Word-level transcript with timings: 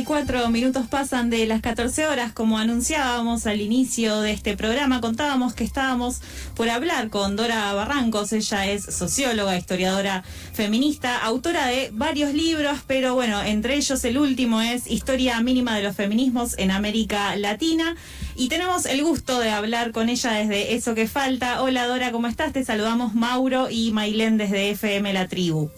34 0.00 0.48
minutos 0.48 0.86
pasan 0.86 1.28
de 1.28 1.46
las 1.46 1.60
14 1.60 2.06
horas, 2.06 2.32
como 2.32 2.56
anunciábamos 2.56 3.46
al 3.46 3.60
inicio 3.60 4.22
de 4.22 4.32
este 4.32 4.56
programa, 4.56 5.02
contábamos 5.02 5.52
que 5.52 5.62
estábamos 5.62 6.22
por 6.56 6.70
hablar 6.70 7.10
con 7.10 7.36
Dora 7.36 7.70
Barrancos, 7.74 8.32
ella 8.32 8.66
es 8.66 8.82
socióloga, 8.84 9.58
historiadora 9.58 10.22
feminista, 10.54 11.18
autora 11.18 11.66
de 11.66 11.90
varios 11.92 12.32
libros, 12.32 12.78
pero 12.86 13.12
bueno, 13.14 13.42
entre 13.42 13.74
ellos 13.74 14.02
el 14.04 14.16
último 14.16 14.62
es 14.62 14.90
Historia 14.90 15.38
mínima 15.42 15.76
de 15.76 15.82
los 15.82 15.94
feminismos 15.94 16.56
en 16.56 16.70
América 16.70 17.36
Latina. 17.36 17.94
Y 18.36 18.48
tenemos 18.48 18.86
el 18.86 19.04
gusto 19.04 19.38
de 19.38 19.50
hablar 19.50 19.92
con 19.92 20.08
ella 20.08 20.32
desde 20.32 20.74
Eso 20.74 20.94
que 20.94 21.08
Falta. 21.08 21.60
Hola 21.60 21.86
Dora, 21.86 22.10
¿cómo 22.10 22.26
estás? 22.26 22.54
Te 22.54 22.64
saludamos 22.64 23.14
Mauro 23.14 23.68
y 23.68 23.92
Mailén 23.92 24.38
desde 24.38 24.70
FM 24.70 25.12
La 25.12 25.28
Tribu. 25.28 25.68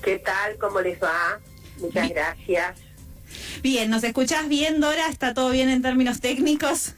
¿Qué 0.00 0.20
tal? 0.20 0.56
¿Cómo 0.58 0.80
les 0.80 1.02
va? 1.02 1.40
Muchas 1.80 2.08
gracias. 2.08 2.83
Bien, 3.62 3.90
¿nos 3.90 4.04
escuchás 4.04 4.48
bien, 4.48 4.80
Dora? 4.80 5.08
¿Está 5.08 5.34
todo 5.34 5.50
bien 5.50 5.68
en 5.68 5.82
términos 5.82 6.20
técnicos? 6.20 6.94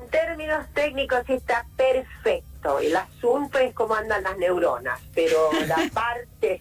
En 0.00 0.08
términos 0.10 0.66
técnicos 0.74 1.22
está 1.28 1.66
perfecto. 1.76 2.47
El 2.80 2.96
asunto 2.96 3.58
es 3.58 3.72
cómo 3.72 3.94
andan 3.94 4.22
las 4.22 4.36
neuronas, 4.36 5.00
pero 5.14 5.50
la 5.66 5.88
parte... 5.94 6.60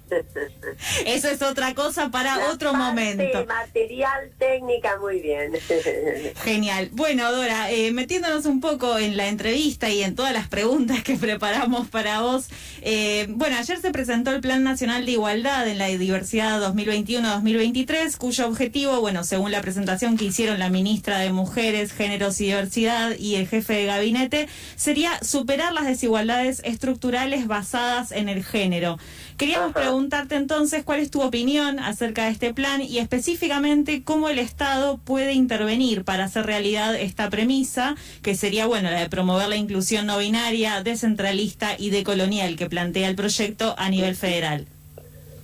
Eso 1.06 1.30
es 1.30 1.42
otra 1.42 1.74
cosa 1.76 2.10
para 2.10 2.50
otro 2.52 2.74
momento. 2.74 3.46
Material, 3.46 4.32
técnica, 4.38 4.98
muy 5.00 5.20
bien. 5.20 5.54
Genial. 6.44 6.90
Bueno, 6.94 7.32
Dora, 7.32 7.72
eh, 7.72 7.92
metiéndonos 7.92 8.46
un 8.46 8.62
poco 8.62 8.98
en 8.98 9.18
la 9.18 9.28
entrevista 9.28 9.90
y 9.90 10.04
en 10.04 10.16
todas 10.16 10.34
las 10.34 10.48
preguntas 10.48 11.04
que 11.04 11.16
preparamos 11.18 11.88
para 11.90 12.22
vos. 12.22 12.48
Eh, 12.82 13.28
bueno, 13.30 13.58
ayer 13.58 13.80
se 13.80 13.92
presentó 13.92 14.32
el 14.32 14.42
Plan 14.42 14.64
Nacional 14.64 15.06
de 15.06 15.12
Igualdad 15.14 15.68
en 15.68 15.78
la 15.78 15.88
Diversidad 15.88 16.62
2021-2023, 16.74 18.18
cuyo 18.18 18.48
objetivo, 18.48 19.02
bueno, 19.02 19.24
según 19.24 19.52
la 19.52 19.62
presentación 19.62 20.18
que 20.18 20.26
hicieron 20.26 20.60
la 20.60 20.70
ministra 20.70 21.20
de 21.20 21.32
Mujeres, 21.32 21.92
Géneros 21.92 22.40
y 22.40 22.46
Diversidad 22.46 23.16
y 23.18 23.36
el 23.36 23.48
jefe 23.48 23.74
de 23.74 23.86
gabinete, 23.86 24.48
sería 24.76 25.20
superar 25.24 25.74
las 25.74 25.87
desigualdades 25.88 26.62
estructurales 26.64 27.48
basadas 27.48 28.12
en 28.12 28.30
el 28.30 28.44
género. 28.44 28.98
Queríamos 29.38 29.74
preguntarte 29.74 30.36
entonces 30.36 30.84
cuál 30.84 31.00
es 31.00 31.12
tu 31.12 31.22
opinión 31.22 31.80
acerca 31.80 32.26
de 32.26 32.32
este 32.32 32.54
plan 32.54 32.82
y 32.82 33.00
específicamente 33.00 34.04
cómo 34.04 34.30
el 34.30 34.40
Estado 34.40 34.98
puede 34.98 35.34
intervenir 35.34 36.04
para 36.04 36.26
hacer 36.26 36.46
realidad 36.46 36.96
esta 36.96 37.30
premisa, 37.30 37.96
que 38.22 38.36
sería, 38.36 38.66
bueno, 38.66 38.90
la 38.90 39.00
de 39.00 39.10
promover 39.10 39.48
la 39.48 39.56
inclusión 39.56 40.06
no 40.06 40.18
binaria, 40.18 40.82
descentralista 40.84 41.76
y 41.78 41.90
decolonial 41.90 42.56
que 42.56 42.70
plantea 42.70 43.08
el 43.10 43.16
proyecto 43.16 43.76
a 43.78 43.90
nivel 43.90 44.16
federal. 44.16 44.68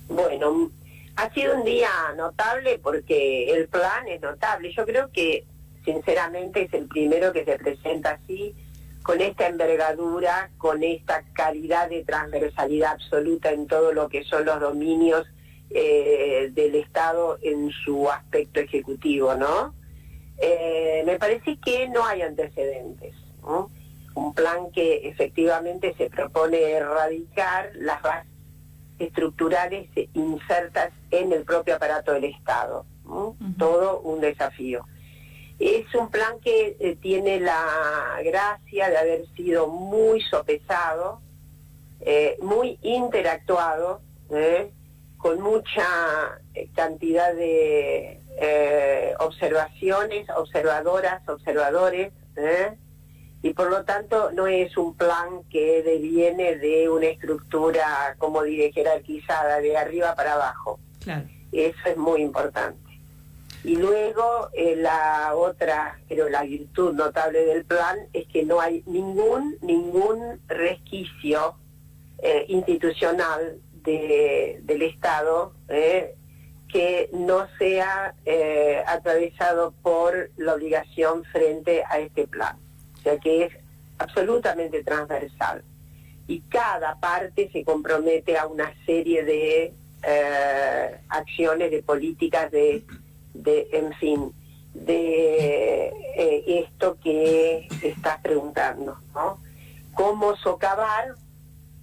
Bueno, 0.08 0.70
ha 1.16 1.32
sido 1.32 1.56
un 1.56 1.64
día 1.64 1.90
notable 2.16 2.78
porque 2.82 3.52
el 3.52 3.68
plan 3.68 4.08
es 4.08 4.20
notable. 4.20 4.72
Yo 4.74 4.84
creo 4.84 5.10
que, 5.12 5.44
sinceramente, 5.84 6.62
es 6.62 6.74
el 6.74 6.86
primero 6.86 7.32
que 7.32 7.44
se 7.44 7.56
presenta 7.56 8.18
así 8.22 8.54
con 9.04 9.20
esta 9.20 9.46
envergadura, 9.48 10.50
con 10.56 10.82
esta 10.82 11.22
calidad 11.34 11.90
de 11.90 12.04
transversalidad 12.04 12.92
absoluta 12.92 13.52
en 13.52 13.66
todo 13.66 13.92
lo 13.92 14.08
que 14.08 14.24
son 14.24 14.46
los 14.46 14.58
dominios 14.58 15.26
eh, 15.68 16.50
del 16.52 16.74
Estado 16.76 17.38
en 17.42 17.70
su 17.70 18.10
aspecto 18.10 18.60
ejecutivo, 18.60 19.34
¿no? 19.34 19.74
Eh, 20.38 21.02
me 21.04 21.18
parece 21.18 21.58
que 21.58 21.86
no 21.88 22.04
hay 22.06 22.22
antecedentes, 22.22 23.14
Un 24.14 24.32
plan 24.32 24.70
que 24.72 25.06
efectivamente 25.06 25.94
se 25.98 26.08
propone 26.08 26.62
erradicar 26.70 27.72
las 27.74 28.00
bases 28.00 28.32
estructurales 28.98 29.90
insertas 30.14 30.92
en 31.10 31.30
el 31.30 31.44
propio 31.44 31.76
aparato 31.76 32.12
del 32.12 32.24
Estado, 32.24 32.86
Todo 33.58 34.00
un 34.00 34.20
desafío. 34.22 34.86
Es 35.58 35.94
un 35.94 36.10
plan 36.10 36.40
que 36.40 36.76
eh, 36.80 36.96
tiene 37.00 37.38
la 37.40 38.18
gracia 38.24 38.90
de 38.90 38.96
haber 38.96 39.26
sido 39.36 39.68
muy 39.68 40.20
sopesado, 40.22 41.20
eh, 42.00 42.36
muy 42.40 42.78
interactuado, 42.82 44.00
¿eh? 44.30 44.72
con 45.16 45.40
mucha 45.40 45.86
cantidad 46.74 47.32
de 47.34 48.20
observaciones, 49.20 50.28
observadoras, 50.36 51.26
observadores, 51.28 52.12
y 53.40 53.54
por 53.54 53.70
lo 53.70 53.84
tanto 53.84 54.32
no 54.32 54.46
es 54.46 54.76
un 54.76 54.94
plan 54.96 55.44
que 55.48 55.82
deviene 55.82 56.56
de 56.56 56.90
una 56.90 57.06
estructura, 57.06 58.16
como 58.18 58.42
dije, 58.42 58.72
jerarquizada, 58.72 59.60
de 59.60 59.76
arriba 59.78 60.14
para 60.14 60.34
abajo. 60.34 60.78
Eso 61.52 61.78
es 61.86 61.96
muy 61.96 62.20
importante. 62.20 62.83
Y 63.64 63.76
luego 63.76 64.50
eh, 64.52 64.76
la 64.76 65.34
otra, 65.34 65.98
pero 66.06 66.28
la 66.28 66.42
virtud 66.42 66.92
notable 66.92 67.46
del 67.46 67.64
plan 67.64 67.96
es 68.12 68.26
que 68.26 68.44
no 68.44 68.60
hay 68.60 68.82
ningún, 68.84 69.56
ningún 69.62 70.38
resquicio 70.48 71.54
eh, 72.18 72.44
institucional 72.48 73.58
del 73.72 74.82
Estado 74.82 75.54
eh, 75.68 76.14
que 76.68 77.08
no 77.12 77.46
sea 77.58 78.14
atravesado 78.86 79.72
por 79.82 80.30
la 80.36 80.54
obligación 80.54 81.24
frente 81.24 81.84
a 81.88 82.00
este 82.00 82.26
plan. 82.26 82.58
O 82.98 82.98
sea 82.98 83.18
que 83.18 83.44
es 83.44 83.52
absolutamente 83.98 84.82
transversal. 84.82 85.64
Y 86.26 86.40
cada 86.42 86.98
parte 86.98 87.50
se 87.50 87.64
compromete 87.64 88.36
a 88.36 88.46
una 88.46 88.74
serie 88.84 89.24
de 89.24 89.74
acciones, 91.08 91.70
de 91.70 91.82
políticas, 91.82 92.50
de 92.50 92.84
de, 93.34 93.68
en 93.72 93.92
fin, 93.94 94.32
de 94.72 95.88
eh, 96.16 96.64
esto 96.64 96.98
que 97.02 97.68
estás 97.82 98.20
preguntando, 98.20 98.98
¿no? 99.14 99.38
Cómo 99.92 100.36
socavar 100.36 101.14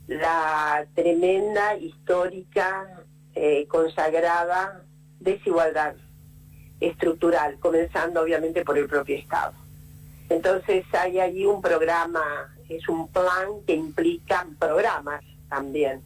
la 0.07 0.85
tremenda, 0.95 1.77
histórica, 1.77 3.05
eh, 3.35 3.65
consagrada 3.67 4.83
desigualdad 5.19 5.95
estructural, 6.79 7.59
comenzando 7.59 8.21
obviamente 8.21 8.65
por 8.65 8.77
el 8.77 8.87
propio 8.87 9.15
Estado. 9.15 9.53
Entonces 10.29 10.83
hay 10.93 11.19
allí 11.19 11.45
un 11.45 11.61
programa, 11.61 12.23
es 12.67 12.87
un 12.89 13.07
plan 13.07 13.61
que 13.67 13.75
implica 13.75 14.47
programas 14.57 15.23
también, 15.47 16.01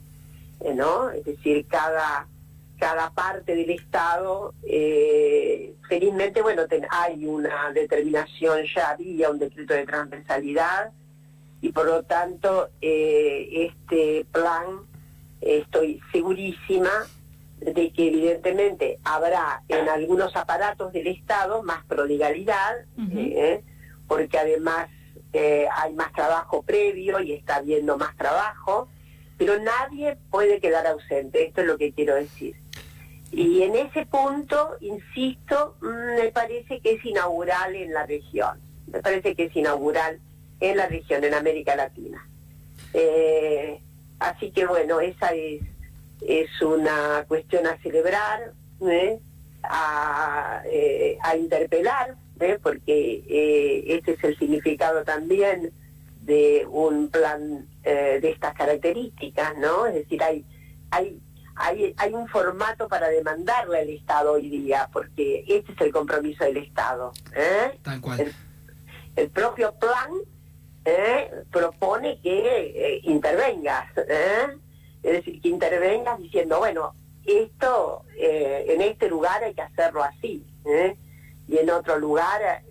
¿no? 0.76 1.10
Es 1.12 1.24
decir, 1.24 1.66
cada 1.68 2.28
cada 2.78 3.10
parte 3.12 3.56
del 3.56 3.70
Estado, 3.70 4.54
eh, 4.64 5.74
felizmente, 5.88 6.42
bueno, 6.42 6.64
hay 6.90 7.26
una 7.26 7.72
determinación, 7.72 8.66
ya 8.74 8.92
había 8.92 9.30
un 9.30 9.40
decreto 9.40 9.74
de 9.74 9.86
transversalidad 9.86 10.92
y 11.62 11.72
por 11.72 11.86
lo 11.86 12.04
tanto 12.04 12.70
eh, 12.82 13.72
este 13.72 14.26
plan, 14.32 14.82
estoy 15.42 16.02
segurísima 16.12 16.92
de 17.60 17.92
que 17.92 18.08
evidentemente 18.08 19.00
habrá 19.04 19.64
en 19.70 19.88
algunos 19.88 20.36
aparatos 20.36 20.92
del 20.92 21.08
Estado 21.08 21.64
más 21.64 21.86
prodigalidad, 21.86 22.86
eh, 23.12 23.64
porque 24.08 24.38
además 24.38 24.90
hay 25.34 25.94
más 25.94 26.14
trabajo 26.14 26.62
previo 26.64 27.20
y 27.20 27.34
está 27.34 27.58
habiendo 27.58 27.98
más 27.98 28.16
trabajo, 28.16 28.88
pero 29.38 29.60
nadie 29.60 30.18
puede 30.30 30.62
quedar 30.62 30.88
ausente, 30.88 31.46
esto 31.46 31.62
es 31.62 31.68
lo 31.68 31.78
que 31.78 31.92
quiero 31.92 32.16
decir. 32.16 32.56
Y 33.36 33.64
en 33.64 33.76
ese 33.76 34.06
punto, 34.06 34.78
insisto, 34.80 35.76
mm, 35.82 36.22
me 36.22 36.32
parece 36.32 36.80
que 36.80 36.94
es 36.94 37.06
inaugural 37.06 37.76
en 37.76 37.94
la 37.94 38.06
región, 38.06 38.60
me 38.88 39.02
parece 39.02 39.36
que 39.36 39.46
es 39.46 39.56
inaugural 39.56 40.20
en 40.60 40.78
la 40.78 40.88
región, 40.88 41.24
en 41.24 41.34
América 41.34 41.76
Latina. 41.76 42.28
Eh, 42.94 43.80
Así 44.20 44.52
que 44.52 44.66
bueno, 44.66 45.00
esa 45.02 45.34
es, 45.34 45.62
es 46.22 46.62
una 46.62 47.26
cuestión 47.28 47.68
a 47.68 47.78
celebrar, 47.82 48.54
¿eh? 48.82 49.20
a, 49.64 50.62
eh, 50.66 51.18
a, 51.22 51.36
interpelar, 51.36 52.16
porque 52.62 53.84
este 53.88 54.12
es 54.14 54.24
el 54.24 54.38
significado 54.38 55.04
también 55.04 55.72
de 56.22 56.66
un 56.70 57.10
plan 57.10 57.68
de 57.84 58.30
estas 58.30 58.54
características, 58.56 59.58
¿no? 59.58 59.86
Es 59.86 59.96
decir, 59.96 60.24
hay, 60.24 60.44
hay, 60.90 61.20
hay, 61.56 61.94
hay 61.98 62.14
un 62.14 62.28
formato 62.28 62.88
para 62.88 63.10
demandarle 63.10 63.80
al 63.80 63.90
Estado 63.90 64.34
hoy 64.34 64.50
día, 64.50 64.90
porque 64.92 65.46
este 65.48 65.72
es 65.72 65.82
el 65.82 65.92
compromiso 65.92 66.44
del 66.44 66.58
Estado. 66.58 67.14
Tal 67.84 68.02
cual. 68.02 68.34
el 69.16 69.30
propio 69.30 69.74
plan 69.76 70.12
¿eh? 70.86 71.32
propone 71.52 72.20
que 72.22 72.74
eh, 72.76 73.02
intervengas, 73.04 73.86
¿eh? 73.98 74.48
es 75.04 75.12
decir, 75.12 75.42
que 75.42 75.50
intervengas 75.50 76.20
diciendo, 76.20 76.60
bueno, 76.60 76.94
esto 77.26 78.04
en 78.18 78.82
este 78.82 79.10
lugar 79.10 79.44
hay 79.44 79.54
que 79.54 79.62
hacerlo 79.62 80.04
así, 80.04 80.46
y 81.48 81.58
en 81.58 81.70
otro 81.72 81.98
lugar 81.98 82.64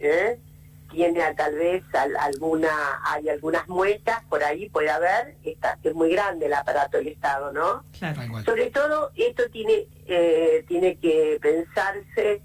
tiene 0.94 1.20
tal 1.35 1.55
vez 1.55 1.82
alguna, 2.20 2.70
hay 3.05 3.29
algunas 3.29 3.69
muestras 3.69 4.23
por 4.29 4.43
ahí 4.43 4.69
puede 4.70 4.91
haber, 4.91 5.37
está, 5.44 5.79
es 5.82 5.94
muy 5.94 6.11
grande 6.12 6.46
el 6.46 6.55
aparato 6.55 6.99
del 6.99 7.08
Estado, 7.08 7.52
¿no? 7.52 7.85
Sobre 8.44 8.70
todo 8.70 9.11
esto 9.17 9.43
tiene, 9.50 9.87
tiene 10.67 10.96
que 10.96 11.38
pensarse 11.43 12.43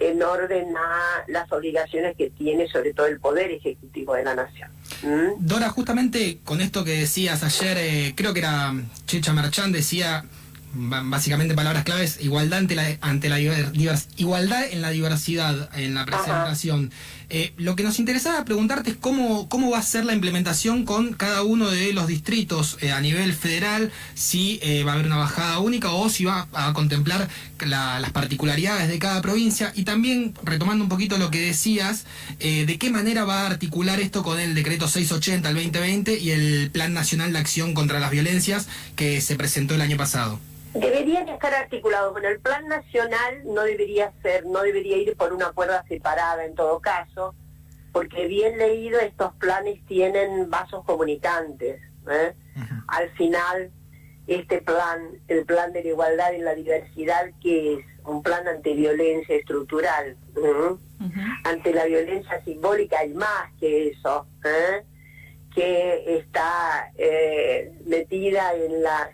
en 0.00 0.22
orden 0.22 0.74
a 0.76 1.24
las 1.28 1.50
obligaciones 1.52 2.16
que 2.16 2.30
tiene 2.30 2.68
sobre 2.68 2.92
todo 2.94 3.06
el 3.06 3.20
Poder 3.20 3.50
Ejecutivo 3.50 4.14
de 4.14 4.24
la 4.24 4.34
Nación. 4.34 4.70
¿Mm? 5.02 5.46
Dora, 5.46 5.68
justamente 5.68 6.38
con 6.44 6.60
esto 6.60 6.84
que 6.84 6.92
decías 6.92 7.42
ayer, 7.42 7.76
eh, 7.78 8.14
creo 8.16 8.32
que 8.32 8.40
era 8.40 8.74
Checha 9.06 9.32
Marchán, 9.32 9.72
decía 9.72 10.24
básicamente 10.74 11.54
palabras 11.54 11.84
claves, 11.84 12.18
igualdad 12.22 12.60
ante 12.60 12.74
la, 12.74 12.96
ante 13.02 13.28
la 13.28 13.38
igualdad 13.38 14.64
en 14.70 14.80
la 14.80 14.90
diversidad 14.90 15.68
en 15.78 15.94
la 15.94 16.06
presentación. 16.06 16.90
Eh, 17.34 17.54
lo 17.56 17.76
que 17.76 17.82
nos 17.82 17.98
interesaba 17.98 18.44
preguntarte 18.44 18.90
es 18.90 18.96
cómo, 18.98 19.48
cómo 19.48 19.70
va 19.70 19.78
a 19.78 19.82
ser 19.82 20.04
la 20.04 20.12
implementación 20.12 20.84
con 20.84 21.14
cada 21.14 21.42
uno 21.42 21.70
de 21.70 21.94
los 21.94 22.06
distritos 22.06 22.76
eh, 22.82 22.92
a 22.92 23.00
nivel 23.00 23.32
federal, 23.32 23.90
si 24.12 24.60
eh, 24.62 24.84
va 24.84 24.90
a 24.90 24.94
haber 24.96 25.06
una 25.06 25.16
bajada 25.16 25.58
única 25.58 25.92
o 25.92 26.10
si 26.10 26.26
va 26.26 26.46
a 26.52 26.74
contemplar 26.74 27.30
las 27.58 28.10
particularidades 28.10 28.88
de 28.88 28.98
cada 28.98 29.22
provincia 29.22 29.72
y 29.74 29.84
también 29.84 30.34
retomando 30.42 30.84
un 30.84 30.90
poquito 30.90 31.16
lo 31.16 31.30
que 31.30 31.40
decías, 31.40 32.04
de 32.38 32.76
qué 32.78 32.90
manera 32.90 33.24
va 33.24 33.42
a 33.42 33.46
articular 33.46 34.00
esto 34.00 34.24
con 34.24 34.40
el 34.40 34.54
decreto 34.54 34.88
680 34.88 35.48
al 35.48 35.54
2020 35.54 36.18
y 36.18 36.30
el 36.32 36.70
Plan 36.72 36.92
Nacional 36.92 37.32
de 37.32 37.38
Acción 37.38 37.72
contra 37.72 38.00
las 38.00 38.10
Violencias 38.10 38.66
que 38.96 39.20
se 39.20 39.36
presentó 39.36 39.76
el 39.76 39.80
año 39.80 39.96
pasado. 39.96 40.40
Deberían 40.74 41.28
estar 41.28 41.54
articulados. 41.54 42.12
Bueno, 42.12 42.28
el 42.28 42.40
plan 42.40 42.66
nacional 42.66 43.42
no 43.44 43.62
debería 43.62 44.12
ser, 44.22 44.46
no 44.46 44.62
debería 44.62 44.96
ir 44.96 45.16
por 45.16 45.32
una 45.32 45.52
cuerda 45.52 45.84
separada 45.86 46.44
en 46.44 46.54
todo 46.54 46.80
caso, 46.80 47.34
porque 47.92 48.26
bien 48.26 48.58
leído 48.58 48.98
estos 49.00 49.34
planes 49.34 49.84
tienen 49.86 50.48
vasos 50.48 50.84
comunicantes. 50.84 51.80
¿eh? 52.08 52.34
Al 52.88 53.10
final, 53.10 53.70
este 54.26 54.62
plan, 54.62 55.10
el 55.28 55.44
plan 55.44 55.72
de 55.72 55.82
la 55.82 55.88
igualdad 55.90 56.32
y 56.32 56.38
la 56.38 56.54
diversidad, 56.54 57.30
que 57.42 57.74
es 57.74 57.86
un 58.04 58.22
plan 58.22 58.48
ante 58.48 58.72
violencia 58.74 59.36
estructural, 59.36 60.16
ante 61.44 61.74
la 61.74 61.84
violencia 61.84 62.42
simbólica 62.44 63.00
hay 63.00 63.12
más 63.12 63.52
que 63.60 63.88
eso, 63.88 64.26
¿eh? 64.44 64.84
que 65.54 66.16
está 66.16 66.90
eh, 66.96 67.78
metida 67.84 68.54
en 68.54 68.82
las 68.82 69.10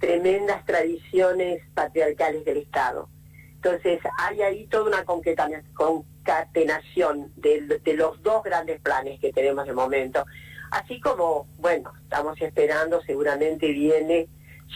tremendas 0.00 0.64
tradiciones 0.64 1.62
patriarcales 1.74 2.44
del 2.44 2.56
Estado. 2.56 3.08
Entonces, 3.54 4.00
hay 4.18 4.42
ahí 4.42 4.66
toda 4.68 4.86
una 4.86 5.04
concatenación 5.04 7.32
de, 7.36 7.80
los 7.94 8.20
dos 8.22 8.42
grandes 8.42 8.80
planes 8.80 9.20
que 9.20 9.32
tenemos 9.32 9.66
de 9.66 9.74
momento. 9.74 10.24
Así 10.70 10.98
como, 11.00 11.46
bueno, 11.58 11.92
estamos 12.02 12.40
esperando, 12.40 13.02
seguramente 13.02 13.68
viene 13.68 14.28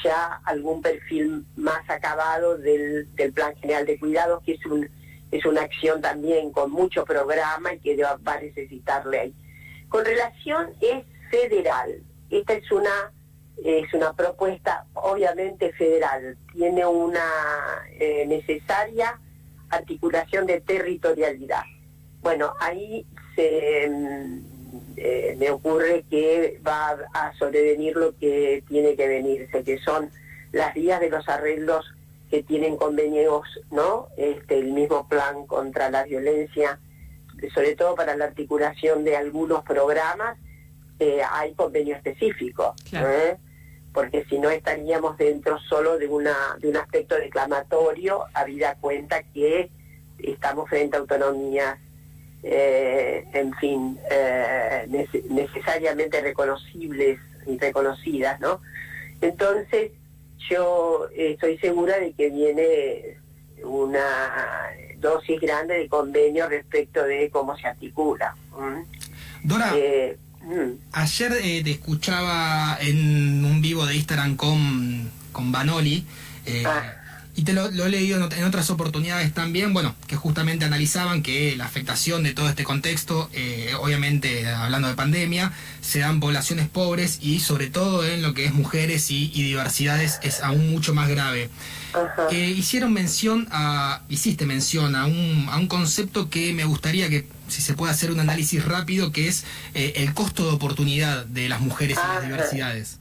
ya 0.03 0.41
algún 0.45 0.83
perfil 0.83 1.47
más 1.57 1.89
acabado 1.89 2.59
del, 2.59 3.09
Plan 3.35 3.57
General 3.57 3.87
de 3.87 3.99
Cuidados, 3.99 4.43
que 4.45 4.53
es, 4.53 4.67
un, 4.67 4.87
es 5.31 5.47
una 5.47 5.63
acción 5.63 6.03
también 6.03 6.53
con 6.53 6.71
mucho 6.71 7.07
programa 7.07 7.73
y 7.73 7.79
que 7.79 7.97
va 7.97 8.19
a 8.27 8.41
necesitar 8.41 9.07
ley. 9.07 9.35
Con 9.89 10.05
relación 10.05 10.75
es 10.83 11.07
federal, 11.31 12.03
esta 12.29 12.53
es 12.53 12.71
una 12.71 13.14
es 13.63 13.93
una 13.95 14.13
propuesta 14.13 14.87
obviamente 14.95 15.73
federal, 15.73 16.37
tiene 16.53 16.85
una 16.87 17.25
eh, 17.99 18.25
necesaria 18.27 19.19
articulación 19.71 20.47
de 20.47 20.61
territorialidad. 20.61 21.63
Bueno, 22.21 22.55
ahí 22.61 23.07
se, 23.35 23.89
mm, 23.89 24.55
eh, 24.97 25.37
me 25.39 25.51
ocurre 25.51 26.05
que 26.09 26.61
va 26.67 26.97
a 27.13 27.33
sobrevenir 27.39 27.97
lo 27.97 28.17
que 28.17 28.65
tiene 28.69 28.97
que 28.97 29.09
venirse, 29.09 29.65
que 29.65 29.79
son 29.79 30.11
las 30.53 30.75
vías 30.75 31.01
de 31.01 31.11
los 31.11 31.29
arreglos 31.29 31.85
que 32.31 32.43
tienen 32.43 32.77
convenios, 32.77 33.43
¿no? 33.71 34.09
Este, 34.17 34.59
el 34.59 34.73
mismo 34.73 35.09
plan 35.09 35.47
contra 35.47 35.91
la 35.91 36.05
violencia, 36.05 36.81
sobre 37.55 37.77
todo 37.77 37.95
para 37.95 38.17
la 38.17 38.27
articulación 38.27 39.05
de 39.05 39.17
algunos 39.17 39.63
programas, 39.65 40.39
eh, 40.99 41.21
hay 41.29 41.55
convenio 41.55 41.97
específico 41.97 42.75
porque 43.95 44.27
si 44.29 44.39
no 44.39 44.51
estaríamos 44.51 45.17
dentro 45.17 45.59
solo 45.61 45.97
de, 45.97 46.09
una, 46.09 46.35
de 46.59 46.69
un 46.69 46.77
aspecto 46.77 47.15
declamatorio, 47.15 48.25
habida 48.35 48.75
cuenta 48.75 49.23
que 49.23 49.71
estamos 50.19 50.69
frente 50.69 50.97
a 50.97 51.01
autonomías, 51.01 51.79
eh, 52.43 53.25
en 53.33 53.55
fin, 53.55 53.99
eh, 54.11 55.07
necesariamente 55.31 56.21
reconocibles 56.21 57.21
y 57.47 57.57
reconocidas, 57.57 58.41
¿no? 58.41 58.61
Entonces, 59.21 59.93
yo 60.51 61.07
estoy 61.15 61.57
segura 61.59 61.99
de 61.99 62.13
que 62.13 62.31
viene 62.31 63.19
una 63.63 64.73
dosis 64.99 65.41
grande 65.41 65.79
de 65.79 65.89
convenio 65.89 66.49
respecto 66.49 67.05
de 67.05 67.31
cómo 67.31 67.57
se 67.57 67.69
articula. 67.69 68.35
Dora, 69.45 69.73
eh, 69.77 70.19
Mm. 70.19 70.24
Ayer 70.93 71.33
eh, 71.43 71.63
te 71.65 71.71
escuchaba 71.73 72.77
en 72.81 73.45
un 73.45 73.61
vivo 73.63 73.87
de 73.87 73.97
Instagram 73.97 74.37
con, 74.37 75.11
con 75.33 75.53
Banoli. 75.53 76.05
Eh, 76.47 76.65
ah. 76.67 77.01
Y 77.37 77.43
te 77.43 77.53
lo, 77.53 77.67
he 77.67 77.89
leído 77.89 78.31
en, 78.31 78.45
otras 78.45 78.71
oportunidades 78.71 79.35
también, 79.35 79.73
bueno, 79.73 79.97
que 80.07 80.15
justamente 80.15 80.67
analizaban 80.67 81.21
que 81.21 81.57
la 81.57 81.65
afectación 81.65 82.23
de 82.23 82.33
todo 82.33 82.49
este 82.49 82.63
contexto, 82.63 83.29
eh, 83.33 83.73
obviamente 83.81 84.47
hablando 84.47 84.87
de 84.87 84.95
pandemia, 84.95 85.51
se 85.81 85.99
dan 85.99 86.21
poblaciones 86.21 86.69
pobres 86.69 87.19
y 87.21 87.41
sobre 87.41 87.71
todo 87.71 88.07
en 88.07 88.23
lo 88.23 88.35
que 88.35 88.45
es 88.45 88.55
mujeres 88.55 89.11
y, 89.11 89.31
diversidades 89.31 90.21
es 90.23 90.43
aún 90.45 90.71
mucho 90.71 90.95
más 90.95 91.09
grave. 91.09 91.51
hicieron 92.31 92.93
mención 92.93 93.49
a, 93.51 94.03
hiciste 94.09 94.47
mención 94.47 94.95
a 94.95 95.07
un, 95.07 95.49
a 95.51 95.57
un 95.57 95.67
concepto 95.67 96.31
que 96.31 96.53
me 96.53 96.65
gustaría 96.65 97.09
que 97.09 97.27
si 97.49 97.63
se 97.63 97.75
puede 97.75 97.93
hacer 97.93 98.11
un 98.11 98.21
análisis 98.21 98.65
rápido, 98.65 99.13
que 99.13 99.29
es 99.29 99.45
eh, 99.75 99.95
el 99.97 100.15
costo 100.15 100.45
de 100.45 100.55
oportunidad 100.55 101.25
de 101.27 101.49
las 101.49 101.61
mujeres 101.61 101.99
y 102.03 102.15
las 102.15 102.23
diversidades. 102.23 102.99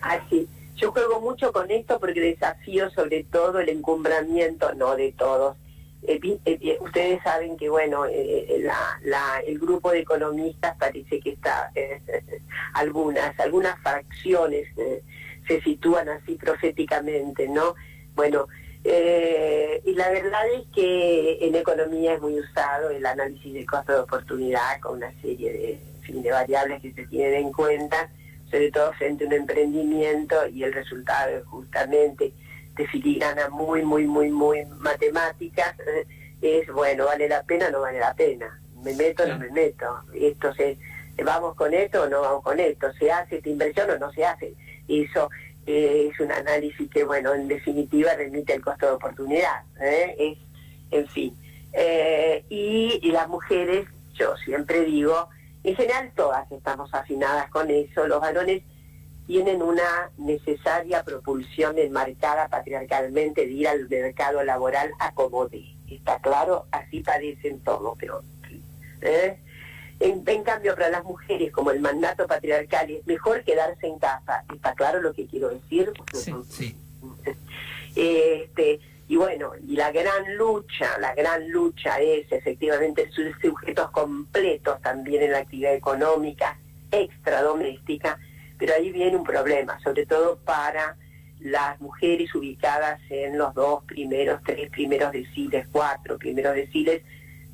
Así. 0.00 0.48
Yo 0.76 0.92
juego 0.92 1.20
mucho 1.20 1.52
con 1.52 1.70
esto 1.72 1.98
porque 1.98 2.20
desafío 2.20 2.88
sobre 2.90 3.24
todo 3.24 3.58
el 3.58 3.68
encumbramiento, 3.68 4.74
no 4.74 4.94
de 4.94 5.10
todos. 5.12 5.56
Eh, 6.04 6.20
eh, 6.44 6.78
ustedes 6.80 7.20
saben 7.24 7.56
que, 7.56 7.68
bueno, 7.68 8.04
el 8.04 9.58
grupo 9.58 9.90
de 9.90 10.00
economistas 10.00 10.76
parece 10.78 11.18
que 11.18 11.30
está, 11.30 11.72
algunas, 12.74 13.38
algunas 13.40 13.76
fracciones 13.80 14.68
se 15.48 15.60
sitúan 15.62 16.08
así 16.08 16.36
proféticamente, 16.36 17.48
¿no? 17.48 17.74
Bueno, 18.14 18.46
eh, 18.90 19.82
y 19.84 19.92
la 19.92 20.08
verdad 20.10 20.48
es 20.54 20.66
que 20.74 21.38
en 21.42 21.54
economía 21.54 22.14
es 22.14 22.22
muy 22.22 22.40
usado 22.40 22.88
el 22.88 23.04
análisis 23.04 23.52
de 23.52 23.66
costo 23.66 23.92
de 23.92 24.00
oportunidad 24.00 24.80
con 24.80 24.96
una 24.96 25.12
serie 25.20 25.52
de, 25.52 26.20
de 26.20 26.30
variables 26.30 26.80
que 26.80 26.94
se 26.94 27.06
tienen 27.06 27.34
en 27.34 27.52
cuenta, 27.52 28.08
sobre 28.50 28.70
todo 28.70 28.90
frente 28.94 29.24
a 29.24 29.26
un 29.26 29.34
emprendimiento 29.34 30.36
y 30.48 30.64
el 30.64 30.72
resultado 30.72 31.36
es 31.36 31.44
justamente 31.44 32.32
de 32.76 32.86
filigrana 32.86 33.50
muy, 33.50 33.84
muy, 33.84 34.06
muy, 34.06 34.30
muy 34.30 34.64
matemáticas, 34.78 35.74
es 36.40 36.66
bueno, 36.72 37.04
vale 37.04 37.28
la 37.28 37.42
pena 37.42 37.66
o 37.68 37.70
no 37.70 37.80
vale 37.82 37.98
la 37.98 38.14
pena, 38.14 38.58
me 38.82 38.94
meto 38.94 39.24
o 39.24 39.26
no 39.26 39.38
me 39.38 39.50
meto, 39.50 40.00
esto 40.14 40.54
se, 40.54 40.78
vamos 41.22 41.56
con 41.56 41.74
esto 41.74 42.04
o 42.04 42.08
no 42.08 42.22
vamos 42.22 42.42
con 42.42 42.58
esto, 42.58 42.90
se 42.94 43.12
hace 43.12 43.36
esta 43.36 43.50
inversión 43.50 43.90
o 43.90 43.98
no 43.98 44.10
se 44.12 44.24
hace, 44.24 44.54
eso 44.88 45.28
es 45.68 46.18
un 46.18 46.32
análisis 46.32 46.88
que, 46.90 47.04
bueno, 47.04 47.34
en 47.34 47.46
definitiva 47.46 48.14
remite 48.14 48.54
al 48.54 48.62
costo 48.62 48.86
de 48.86 48.92
oportunidad. 48.92 49.64
¿eh? 49.80 50.14
Es, 50.18 50.38
en 50.90 51.08
fin. 51.08 51.36
Eh, 51.74 52.42
y, 52.48 53.10
las 53.10 53.28
mujeres, 53.28 53.86
yo 54.14 54.34
siempre 54.38 54.84
digo, 54.84 55.28
en 55.64 55.76
general 55.76 56.10
todas 56.16 56.50
estamos 56.50 56.92
afinadas 56.94 57.50
con 57.50 57.70
eso, 57.70 58.06
los 58.06 58.20
varones 58.20 58.62
tienen 59.26 59.60
una 59.60 60.10
necesaria 60.16 61.02
propulsión 61.02 61.76
enmarcada 61.76 62.48
patriarcalmente 62.48 63.44
de 63.44 63.52
ir 63.52 63.68
al 63.68 63.86
mercado 63.90 64.42
laboral 64.42 64.90
a 64.98 65.12
¿Está 65.86 66.18
claro? 66.20 66.66
Así 66.70 67.00
padecen 67.00 67.60
todos, 67.60 67.96
pero... 67.98 68.22
¿eh? 69.02 69.38
En, 70.00 70.44
cambio, 70.44 70.74
para 70.74 70.90
las 70.90 71.04
mujeres, 71.04 71.50
como 71.50 71.72
el 71.72 71.80
mandato 71.80 72.26
patriarcal 72.26 72.88
es 72.90 73.06
mejor 73.06 73.42
quedarse 73.42 73.86
en 73.86 73.98
casa, 73.98 74.44
¿está 74.54 74.74
claro 74.74 75.00
lo 75.00 75.12
que 75.12 75.26
quiero 75.26 75.48
decir? 75.48 75.92
Sí, 76.12 76.34
sí. 76.48 76.76
Este, 77.96 78.78
y 79.08 79.16
bueno, 79.16 79.52
y 79.66 79.74
la 79.74 79.90
gran 79.90 80.36
lucha, 80.36 80.98
la 81.00 81.14
gran 81.14 81.50
lucha 81.50 81.98
es 81.98 82.30
efectivamente 82.30 83.10
sujetos 83.10 83.90
completos 83.90 84.80
también 84.82 85.22
en 85.22 85.32
la 85.32 85.38
actividad 85.38 85.74
económica 85.74 86.58
extra 86.92 87.42
doméstica, 87.42 88.20
pero 88.56 88.74
ahí 88.74 88.92
viene 88.92 89.16
un 89.16 89.24
problema, 89.24 89.80
sobre 89.80 90.06
todo 90.06 90.38
para 90.44 90.96
las 91.40 91.80
mujeres 91.80 92.34
ubicadas 92.34 93.00
en 93.10 93.38
los 93.38 93.54
dos 93.54 93.84
primeros, 93.84 94.42
tres 94.44 94.70
primeros 94.70 95.12
deciles, 95.12 95.66
cuatro 95.72 96.18
primeros 96.18 96.54
deciles, 96.54 97.02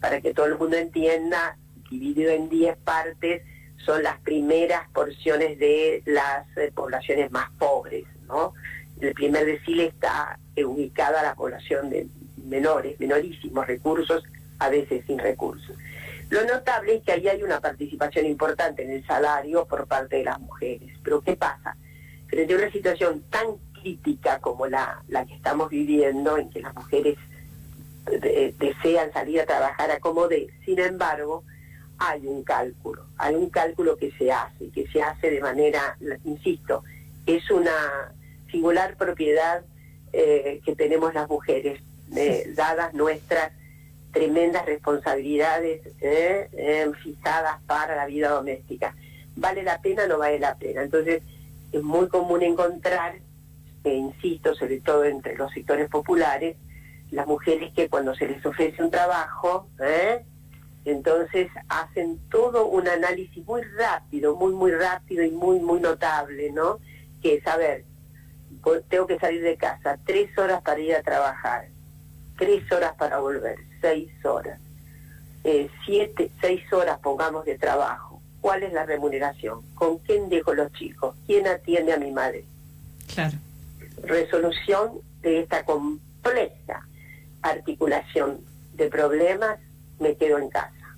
para 0.01 0.21
que 0.21 0.35
todo 0.35 0.47
el 0.47 0.59
mundo 0.59 0.77
entienda, 0.77 1.57
dividido 1.99 2.31
en 2.31 2.49
diez 2.49 2.77
partes, 2.77 3.43
son 3.85 4.03
las 4.03 4.19
primeras 4.21 4.89
porciones 4.91 5.59
de 5.59 6.03
las 6.07 6.47
eh, 6.57 6.73
poblaciones 6.75 7.31
más 7.31 7.51
pobres, 7.59 8.05
¿no? 8.27 8.55
El 9.01 9.13
primer 9.13 9.45
decile 9.45 9.87
está 9.87 10.39
eh, 10.57 10.65
ubicada 10.65 11.23
la 11.23 11.35
población 11.35 11.91
de 11.91 12.07
menores, 12.45 12.99
menorísimos 12.99 13.67
recursos, 13.67 14.25
a 14.59 14.69
veces 14.69 15.05
sin 15.07 15.19
recursos. 15.19 15.77
Lo 16.31 16.45
notable 16.45 16.97
es 16.97 17.03
que 17.03 17.13
ahí 17.13 17.29
hay 17.29 17.43
una 17.43 17.61
participación 17.61 18.27
importante 18.27 18.83
en 18.83 18.91
el 18.91 19.07
salario 19.07 19.67
por 19.67 19.87
parte 19.87 20.17
de 20.17 20.25
las 20.25 20.41
mujeres. 20.41 20.91
Pero 21.03 21.21
¿qué 21.21 21.37
pasa? 21.37 21.77
Frente 22.29 22.55
a 22.55 22.57
una 22.57 22.73
situación 22.73 23.23
tan 23.31 23.47
crítica 23.81 24.41
como 24.41 24.67
la, 24.67 25.03
la 25.09 25.27
que 25.27 25.35
estamos 25.35 25.69
viviendo, 25.69 26.39
en 26.39 26.49
que 26.51 26.61
las 26.61 26.75
mujeres 26.75 27.19
eh, 28.11 28.55
desean 28.59 29.13
salir 29.13 29.41
a 29.41 29.47
trabajar 29.47 29.91
a 29.91 29.99
como 30.01 30.29
de, 30.29 30.49
sin 30.65 30.79
embargo, 30.79 31.45
hay 31.99 32.27
un 32.27 32.43
cálculo, 32.43 33.07
hay 33.17 33.35
un 33.35 33.51
cálculo 33.51 33.97
que 33.97 34.11
se 34.13 34.33
hace, 34.33 34.71
que 34.71 34.87
se 34.89 35.03
hace 35.03 35.31
de 35.31 35.41
manera, 35.41 35.97
insisto, 36.25 36.83
es 37.27 37.51
una 37.51 38.13
singular 38.51 38.97
propiedad 38.97 39.63
eh, 40.13 40.61
que 40.65 40.77
tenemos 40.77 41.15
las 41.15 41.29
mujeres, 41.29 41.81
eh, 42.15 42.53
dadas 42.55 42.95
nuestras 42.95 43.53
tremendas 44.13 44.65
responsabilidades 44.65 45.83
eh, 46.01 46.49
eh, 46.53 46.91
fijadas 47.03 47.61
para 47.67 47.97
la 47.97 48.07
vida 48.07 48.31
doméstica. 48.31 48.95
¿Vale 49.37 49.65
la 49.65 49.81
pena 49.81 50.05
o 50.05 50.07
no 50.07 50.19
vale 50.19 50.39
la 50.39 50.55
pena? 50.55 50.83
Entonces, 50.83 51.23
es 51.73 51.83
muy 51.83 52.09
común 52.09 52.43
encontrar, 52.43 53.17
e 53.83 53.95
insisto, 53.95 54.55
sobre 54.55 54.81
todo 54.81 55.05
entre 55.05 55.37
los 55.37 55.53
sectores 55.53 55.91
populares, 55.91 56.57
las 57.11 57.27
mujeres 57.27 57.73
que 57.75 57.89
cuando 57.89 58.15
se 58.15 58.29
les 58.29 58.47
ofrece 58.47 58.83
un 58.83 58.91
trabajo, 58.91 59.69
entonces 60.85 61.49
hacen 61.69 62.19
todo 62.31 62.67
un 62.67 62.87
análisis 62.89 63.45
muy 63.47 63.63
rápido, 63.63 64.37
muy, 64.37 64.53
muy 64.53 64.73
rápido 64.73 65.25
y 65.25 65.31
muy, 65.31 65.59
muy 65.61 65.81
notable, 65.81 66.51
¿no? 66.53 66.79
Que 67.23 67.37
es, 67.37 67.47
a 67.47 67.57
ver, 67.57 67.85
tengo 68.89 69.07
que 69.07 69.19
salir 69.19 69.43
de 69.43 69.57
casa, 69.57 69.99
tres 70.05 70.37
horas 70.39 70.63
para 70.63 70.81
ir 70.81 70.95
a 70.95 71.03
trabajar, 71.03 71.69
tres 72.39 72.71
horas 72.71 72.95
para 72.97 73.19
volver, 73.19 73.57
seis 73.81 74.11
horas. 74.25 74.61
Eh, 75.45 75.69
siete, 75.85 76.31
seis 76.41 76.71
horas, 76.73 76.99
pongamos, 77.01 77.45
de 77.45 77.59
trabajo. 77.59 78.23
¿Cuál 78.41 78.63
es 78.63 78.73
la 78.73 78.85
remuneración? 78.85 79.63
¿Con 79.75 79.99
quién 79.99 80.29
dejo 80.29 80.55
los 80.55 80.73
chicos? 80.73 81.15
¿Quién 81.27 81.47
atiende 81.47 81.93
a 81.93 81.99
mi 81.99 82.11
madre? 82.11 82.45
Claro. 83.15 83.37
Resolución 84.03 85.01
de 85.21 85.41
esta 85.41 85.65
compleja 85.65 86.87
articulación 87.43 88.41
de 88.73 88.89
problemas, 88.89 89.59
me 90.05 90.17
quedo 90.17 90.39
en 90.39 90.51
casa. 90.51 90.97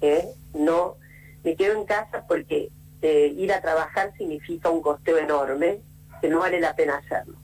¿eh? 0.00 0.28
No, 0.52 0.96
me 1.44 1.54
quedo 1.54 1.78
en 1.78 1.86
casa 1.86 2.24
porque 2.26 2.70
eh, 3.00 3.32
ir 3.36 3.52
a 3.52 3.60
trabajar 3.60 4.12
significa 4.18 4.68
un 4.68 4.82
costeo 4.82 5.16
enorme 5.16 5.78
que 6.20 6.28
no 6.28 6.40
vale 6.40 6.60
la 6.60 6.74
pena 6.74 6.96
hacerlo. 6.96 7.36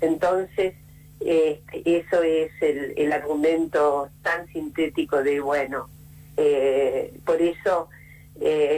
Entonces, 0.00 0.74
este, 1.20 1.98
eso 1.98 2.22
es 2.22 2.50
el, 2.60 3.12
argumento 3.12 4.08
tan 4.22 4.46
sintético 4.48 5.22
de, 5.22 5.40
bueno, 5.40 5.90
eh, 6.36 7.12
por 7.26 7.40
eso 7.42 7.88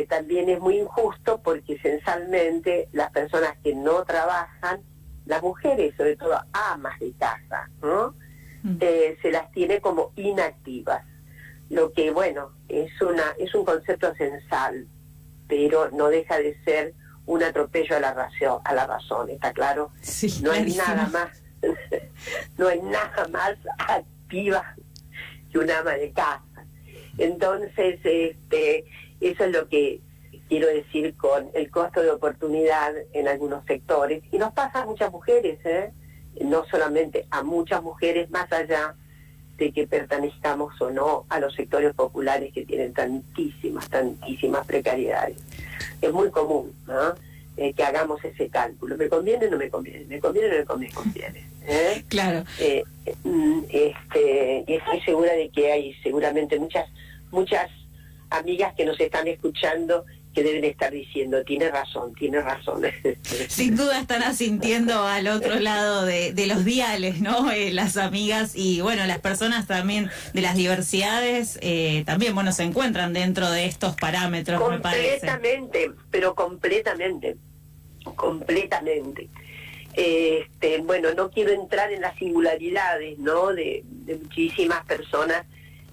también 0.08 0.48
es 0.48 0.58
muy 0.58 0.80
injusto 0.80 1.40
porque 1.40 1.74
esencialmente 1.74 2.88
las 2.92 3.12
personas 3.12 3.56
que 3.62 3.76
no 3.76 4.02
trabajan, 4.04 4.80
las 5.26 5.40
mujeres, 5.40 5.94
sobre 5.96 6.16
todo 6.16 6.36
amas 6.52 6.98
de 6.98 7.12
casa, 7.12 7.70
¿no? 7.80 8.16
Mm. 8.64 8.78
Se 8.78 9.30
las 9.30 9.52
tiene 9.52 9.80
como 9.80 10.12
inactivas, 10.16 11.04
lo 11.72 11.90
que, 11.92 12.10
bueno, 12.10 12.52
es, 12.68 12.90
una, 13.00 13.34
es 13.38 13.54
un 13.54 13.64
concepto 13.64 14.14
sensal, 14.16 14.86
pero 15.48 15.90
no 15.90 16.08
deja 16.08 16.36
de 16.36 16.54
ser 16.64 16.92
un 17.24 17.42
atropello 17.42 17.96
a 17.96 18.00
la 18.00 18.12
razón, 18.12 18.60
a 18.62 18.74
la 18.74 18.86
razón, 18.86 19.30
¿está 19.30 19.54
claro? 19.54 19.90
no 20.42 20.52
hay 20.52 20.74
nada 20.74 21.08
más, 21.08 21.42
no 22.58 22.68
hay 22.68 22.82
nada 22.82 23.26
más 23.28 23.56
activa 23.78 24.76
que 25.50 25.58
un 25.58 25.70
ama 25.70 25.92
de 25.92 26.12
casa. 26.12 26.44
Entonces, 27.16 27.98
este, 28.04 28.84
eso 29.22 29.44
es 29.44 29.52
lo 29.52 29.66
que 29.70 30.02
quiero 30.50 30.66
decir 30.66 31.16
con 31.16 31.48
el 31.54 31.70
costo 31.70 32.02
de 32.02 32.10
oportunidad 32.10 32.92
en 33.14 33.28
algunos 33.28 33.64
sectores. 33.64 34.22
Y 34.30 34.36
nos 34.36 34.52
pasa 34.52 34.82
a 34.82 34.84
muchas 34.84 35.10
mujeres, 35.10 35.58
¿eh? 35.64 35.90
no 36.42 36.66
solamente 36.66 37.26
a 37.30 37.42
muchas 37.42 37.82
mujeres, 37.82 38.30
más 38.30 38.52
allá 38.52 38.94
de 39.62 39.70
que 39.70 39.86
pertenezcamos 39.86 40.80
o 40.80 40.90
no 40.90 41.24
a 41.28 41.38
los 41.38 41.54
sectores 41.54 41.94
populares 41.94 42.52
que 42.52 42.64
tienen 42.64 42.92
tantísimas, 42.92 43.88
tantísimas 43.88 44.66
precariedades 44.66 45.36
es 46.00 46.12
muy 46.12 46.30
común 46.30 46.74
¿no? 46.88 47.14
Eh, 47.56 47.72
que 47.74 47.84
hagamos 47.84 48.24
ese 48.24 48.48
cálculo. 48.48 48.96
¿Me 48.96 49.08
conviene 49.08 49.46
o 49.46 49.50
no 49.50 49.58
me 49.58 49.68
conviene? 49.68 50.06
¿Me 50.06 50.18
conviene 50.18 50.60
o 50.60 50.64
no 50.64 50.78
me 50.78 50.90
conviene? 50.90 51.46
¿Eh? 51.66 52.02
Claro. 52.08 52.44
Eh, 52.58 52.82
mm, 53.24 53.60
este, 53.68 54.64
y 54.66 54.74
estoy 54.74 55.00
segura 55.02 55.34
de 55.34 55.50
que 55.50 55.70
hay 55.70 55.94
seguramente 56.02 56.58
muchas, 56.58 56.88
muchas 57.30 57.70
amigas 58.30 58.74
que 58.74 58.86
nos 58.86 58.98
están 58.98 59.28
escuchando 59.28 60.06
que 60.32 60.42
deben 60.42 60.64
estar 60.64 60.90
diciendo, 60.90 61.44
tiene 61.44 61.70
razón, 61.70 62.14
tiene 62.14 62.40
razón. 62.40 62.82
Sin 63.48 63.76
duda 63.76 64.00
están 64.00 64.22
asintiendo 64.22 65.06
al 65.06 65.28
otro 65.28 65.58
lado 65.60 66.04
de, 66.04 66.32
los 66.46 66.64
diales, 66.64 67.20
¿no? 67.20 67.50
Eh, 67.50 67.72
las 67.72 67.96
amigas 67.96 68.52
y 68.56 68.80
bueno, 68.80 69.06
las 69.06 69.20
personas 69.20 69.66
también 69.66 70.10
de 70.32 70.40
las 70.40 70.56
diversidades 70.56 71.58
eh, 71.62 72.02
también, 72.06 72.34
bueno, 72.34 72.52
se 72.52 72.64
encuentran 72.64 73.12
dentro 73.12 73.50
de 73.50 73.66
estos 73.66 73.94
parámetros, 73.96 74.60
me. 74.60 74.80
Completamente, 74.80 75.92
pero 76.10 76.34
completamente, 76.34 77.36
completamente. 78.16 79.28
Este, 79.94 80.78
bueno, 80.78 81.12
no 81.14 81.30
quiero 81.30 81.52
entrar 81.52 81.92
en 81.92 82.00
las 82.00 82.16
singularidades, 82.16 83.18
¿no? 83.18 83.48
De, 83.48 83.82
de 83.84 84.16
muchísimas 84.16 84.84
personas 84.86 85.44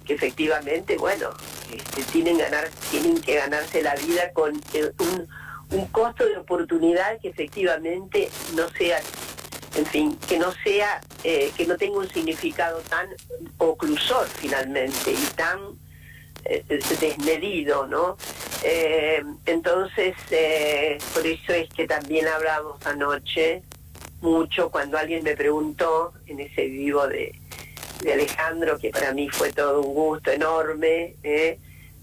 que 0.05 0.13
efectivamente, 0.13 0.97
bueno, 0.97 1.29
este, 1.71 2.03
tienen, 2.11 2.37
ganar, 2.37 2.69
tienen 2.91 3.19
que 3.21 3.35
ganarse 3.35 3.81
la 3.81 3.95
vida 3.95 4.31
con 4.33 4.61
eh, 4.73 4.91
un, 4.99 5.27
costo 5.91 6.25
de 6.25 6.37
oportunidad 6.37 7.19
que 7.21 7.29
efectivamente 7.29 8.29
no 8.55 8.67
sea 8.69 8.99
en 9.75 9.85
fin, 9.85 10.17
que 10.27 10.39
no 10.39 10.51
sea, 10.63 10.99
eh, 11.23 11.51
que 11.55 11.65
no 11.67 11.77
tenga 11.77 11.99
un 11.99 12.09
significado 12.09 12.79
tan 12.89 13.07
oclusor 13.59 14.27
finalmente 14.27 15.11
y 15.11 15.35
tan 15.35 15.59
eh, 16.45 16.63
desmedido, 16.99 17.85
¿no? 17.85 18.17
entonces, 19.45 20.15
por 21.13 21.25
eso 21.25 21.53
es 21.53 21.69
que 21.69 21.87
también 21.87 22.27
hablamos 22.27 22.85
anoche 22.85 23.63
mucho 24.21 24.69
cuando 24.69 24.97
alguien 24.97 25.23
me 25.23 25.35
preguntó 25.35 26.13
en 26.25 26.41
ese 26.41 26.65
vivo 26.67 27.07
de, 27.07 27.38
de 28.01 28.13
Alejandro, 28.13 28.77
que 28.77 28.89
para 28.89 29.13
mí 29.13 29.29
fue 29.29 29.51
todo 29.51 29.81
un 29.81 29.93
gusto 29.93 30.31
enorme. 30.31 31.15
¿eh? 31.23 31.59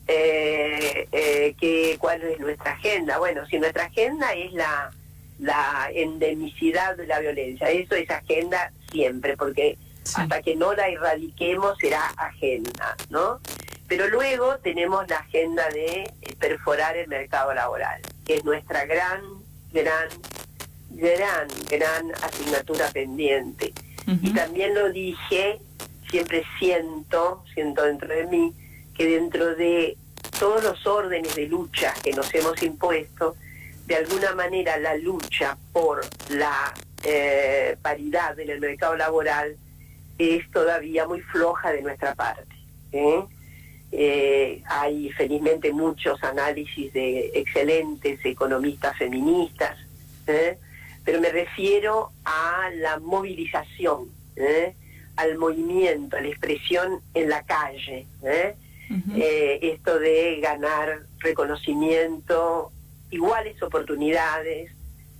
Eh, 0.07 1.09
eh, 1.11 1.55
que, 1.59 1.97
¿Cuál 1.99 2.23
es 2.23 2.39
nuestra 2.39 2.73
agenda? 2.73 3.19
Bueno, 3.19 3.47
si 3.47 3.59
nuestra 3.59 3.85
agenda 3.85 4.33
es 4.35 4.53
la, 4.53 4.91
la 5.39 5.91
endemicidad 5.93 6.97
de 6.97 7.07
la 7.07 7.21
violencia, 7.21 7.71
eso 7.71 7.95
es 7.95 8.09
agenda 8.11 8.73
siempre, 8.91 9.37
porque 9.37 9.79
hasta 10.15 10.41
que 10.43 10.55
no 10.55 10.73
la 10.75 10.89
erradiquemos 10.89 11.77
será 11.79 12.07
agenda, 12.17 12.97
¿no? 13.11 13.41
Pero 13.89 14.09
luego 14.09 14.59
tenemos 14.59 15.09
la 15.09 15.19
agenda 15.19 15.69
de 15.71 16.11
perforar 16.39 16.97
el 16.97 17.09
mercado 17.09 17.55
laboral, 17.55 18.01
que 18.25 18.37
es 18.37 18.45
nuestra 18.45 18.85
gran, 18.85 19.23
gran, 19.73 20.09
gran, 20.91 21.49
gran 21.69 22.13
asignatura 22.23 22.89
pendiente. 22.91 23.73
Y 24.23 24.33
también 24.33 24.73
lo 24.73 24.93
dije 24.93 25.59
siempre 26.11 26.45
siento, 26.59 27.45
siento 27.53 27.83
dentro 27.83 28.09
de 28.09 28.27
mí, 28.27 28.55
que 28.95 29.07
dentro 29.07 29.55
de 29.55 29.97
todos 30.39 30.63
los 30.63 30.87
órdenes 30.87 31.35
de 31.35 31.47
lucha 31.47 31.95
que 32.03 32.13
nos 32.13 32.33
hemos 32.35 32.63
impuesto, 32.63 33.37
de 33.87 33.97
alguna 33.97 34.35
manera 34.35 34.79
la 34.79 34.97
lucha 34.97 35.57
por 35.73 36.01
la 36.31 36.75
eh, 37.05 37.77
paridad 37.81 38.39
en 38.39 38.51
el 38.51 38.61
mercado 38.61 38.97
laboral 38.97 39.57
es 40.19 40.51
todavía 40.51 41.07
muy 41.07 41.21
floja 41.21 41.73
de 41.73 41.83
nuestra 41.83 42.15
parte. 42.15 42.55
¿eh? 42.93 44.63
Hay 44.67 45.11
felizmente 45.13 45.73
muchos 45.73 46.23
análisis 46.25 46.93
de 46.93 47.31
excelentes 47.35 48.25
economistas 48.25 48.97
feministas, 48.99 49.79
pero 50.25 51.21
me 51.21 51.31
refiero 51.31 52.11
a 52.25 52.69
la 52.75 52.99
movilización, 52.99 54.11
al 55.17 55.39
movimiento, 55.39 56.17
a 56.17 56.21
la 56.21 56.29
expresión 56.29 57.01
en 57.15 57.29
la 57.29 57.43
calle. 57.45 58.07
esto 59.15 59.99
de 59.99 60.39
ganar 60.41 61.01
reconocimiento, 61.19 62.71
iguales 63.11 63.61
oportunidades 63.63 64.71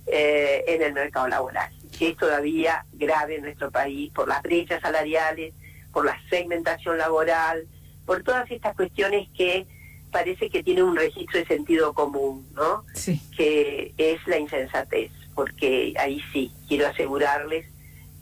en 0.05 0.81
el 0.81 0.93
mercado 0.93 1.27
laboral 1.27 1.71
que 1.97 2.09
es 2.09 2.17
todavía 2.17 2.85
grave 2.93 3.35
en 3.35 3.43
nuestro 3.43 3.71
país 3.71 4.11
por 4.13 4.27
las 4.27 4.41
brechas 4.43 4.81
salariales, 4.81 5.53
por 5.91 6.05
la 6.05 6.19
segmentación 6.29 6.97
laboral, 6.97 7.65
por 8.05 8.23
todas 8.23 8.49
estas 8.51 8.75
cuestiones 8.75 9.27
que 9.35 9.65
parece 10.11 10.49
que 10.49 10.63
tienen 10.63 10.83
un 10.83 10.95
registro 10.95 11.39
de 11.39 11.45
sentido 11.45 11.93
común, 11.93 12.47
¿no? 12.53 12.85
Sí. 12.93 13.21
Que 13.35 13.93
es 13.97 14.19
la 14.27 14.37
insensatez, 14.37 15.11
porque 15.33 15.93
ahí 15.97 16.21
sí, 16.31 16.51
quiero 16.67 16.87
asegurarles 16.87 17.65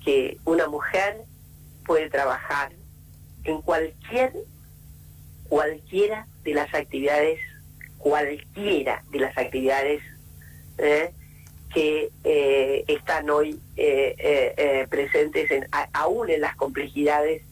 que 0.04 0.38
una 0.46 0.68
mujer 0.68 1.18
puede 1.86 2.10
trabajar 2.10 2.72
en 3.44 3.62
cualquier, 3.62 4.34
cualquiera 5.48 6.28
de 6.44 6.54
las 6.54 6.74
actividades, 6.74 7.40
cualquiera 7.98 9.04
de 9.12 9.20
las 9.20 9.38
actividades 9.38 10.02
¿eh? 10.78 11.12
que 11.74 12.10
eh, 12.24 12.84
están 12.88 13.30
hoy 13.30 13.60
eh, 13.78 14.88
presentes 14.90 15.52
en, 15.52 15.68
aún 15.94 16.30
en 16.30 16.42
las 16.42 16.56
complejidades 16.56 17.44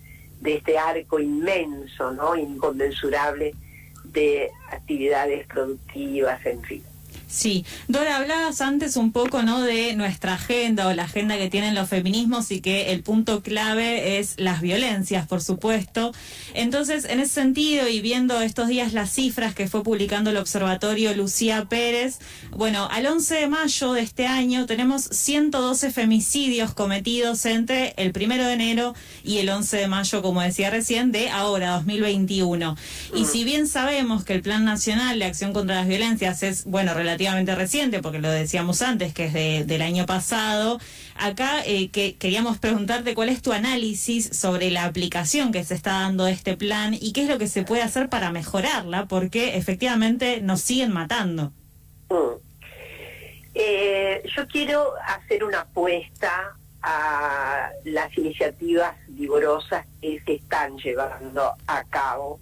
de 0.42 0.56
este 0.56 0.78
arco 0.78 1.20
inmenso, 1.20 2.12
¿no? 2.12 2.36
inconmensurable 2.36 3.56
de 4.04 4.52
actividades 4.72 5.48
productivas, 5.48 6.46
en 6.46 6.62
fin. 6.64 6.84
Sí, 7.28 7.66
Dora, 7.88 8.18
hablabas 8.18 8.62
antes 8.62 8.96
un 8.96 9.12
poco 9.12 9.42
¿no? 9.42 9.62
de 9.62 9.96
nuestra 9.96 10.36
agenda 10.36 10.88
o 10.88 10.94
la 10.94 11.04
agenda 11.04 11.38
que 11.38 11.50
tienen 11.50 11.74
los 11.74 11.90
feminismos 11.90 12.52
y 12.52 12.62
que 12.62 12.92
el 12.92 13.02
punto 13.02 13.42
clave 13.42 14.20
es 14.20 14.36
las 14.38 14.62
violencias, 14.62 15.28
por 15.28 15.42
supuesto. 15.42 16.14
Entonces, 16.54 17.06
en 17.06 17.20
ese 17.20 17.34
sentido, 17.34 17.90
y 17.90 18.02
viendo 18.02 18.40
estos 18.42 18.68
días 18.68 18.94
las 18.94 19.12
cifras 19.12 19.56
que 19.56 19.68
fue 19.68 19.84
publicando 19.84 20.30
el 20.30 20.38
observatorio 20.38 21.16
Lucía 21.16 21.66
Pérez, 21.66 22.20
bueno, 22.52 22.88
al 22.92 23.08
11 23.08 23.36
de 23.36 23.48
mayo 23.48 23.94
de 23.94 24.02
este 24.02 24.28
año 24.28 24.68
tenemos 24.68 25.04
112 25.04 25.92
femicidios 25.92 26.74
cometidos 26.76 27.46
entre 27.48 27.94
el 27.98 28.12
primero 28.12 28.46
de 28.46 28.54
enero 28.54 28.94
y 29.24 29.40
el 29.40 29.50
11 29.50 29.78
de 29.78 29.88
mayo, 29.88 30.22
como 30.22 30.42
decía 30.42 30.70
recién, 30.70 31.12
de 31.12 31.30
ahora, 31.32 31.72
2021. 31.72 32.78
Y 33.16 33.26
si 33.26 33.44
bien 33.44 33.68
sabemos 33.68 34.24
que 34.24 34.34
el 34.34 34.44
Plan 34.44 34.66
Nacional 34.66 35.18
de 35.18 35.26
Acción 35.26 35.52
contra 35.52 35.78
las 35.78 35.88
Violencias 35.88 36.44
es, 36.44 36.66
bueno, 36.66 36.94
relativamente 36.94 37.23
reciente, 37.56 38.02
porque 38.02 38.20
lo 38.20 38.30
decíamos 38.30 38.82
antes, 38.82 39.14
que 39.14 39.26
es 39.26 39.68
del 39.68 39.82
año 39.82 40.06
pasado. 40.06 40.80
Acá 41.16 41.64
eh, 41.66 41.90
que, 41.90 42.16
queríamos 42.16 42.58
preguntarte 42.58 43.14
cuál 43.14 43.30
es 43.30 43.42
tu 43.42 43.52
análisis 43.52 44.30
sobre 44.38 44.72
la 44.72 44.86
aplicación 44.86 45.52
que 45.52 45.64
se 45.64 45.76
está 45.76 45.92
dando 46.02 46.26
de 46.26 46.32
este 46.32 46.58
plan 46.58 46.94
y 46.94 47.14
qué 47.14 47.24
es 47.24 47.30
lo 47.30 47.38
que 47.38 47.48
se 47.48 47.64
puede 47.64 47.82
hacer 47.82 48.10
para 48.10 48.32
mejorarla, 48.32 49.06
porque 49.06 49.58
efectivamente 49.58 50.42
nos 50.42 50.62
siguen 50.62 50.92
matando. 50.92 51.52
Mm. 52.10 52.38
Eh, 53.56 54.24
yo 54.36 54.48
quiero 54.48 54.94
hacer 55.06 55.44
una 55.44 55.62
apuesta 55.62 56.56
a 56.82 57.70
las 57.86 58.18
iniciativas 58.18 58.96
vigorosas 59.08 59.86
que 60.02 60.22
se 60.26 60.34
están 60.36 60.78
llevando 60.78 61.54
a 61.68 61.84
cabo 61.86 62.40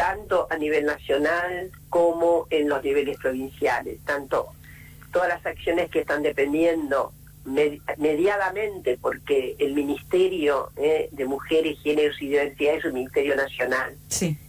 tanto 0.00 0.46
a 0.48 0.56
nivel 0.56 0.86
nacional 0.86 1.70
como 1.90 2.46
en 2.48 2.70
los 2.70 2.82
niveles 2.82 3.18
provinciales, 3.18 4.00
tanto 4.06 4.46
todas 5.12 5.28
las 5.28 5.44
acciones 5.44 5.90
que 5.90 6.00
están 6.00 6.22
dependiendo 6.22 7.12
mediadamente, 7.44 8.96
porque 8.96 9.56
el 9.58 9.74
Ministerio 9.74 10.70
eh, 10.76 11.10
de 11.12 11.24
Mujeres, 11.26 11.78
Géneros 11.82 12.16
y 12.22 12.28
Diversidad 12.28 12.76
es 12.76 12.84
un 12.86 12.94
ministerio 12.94 13.36
nacional 13.36 13.94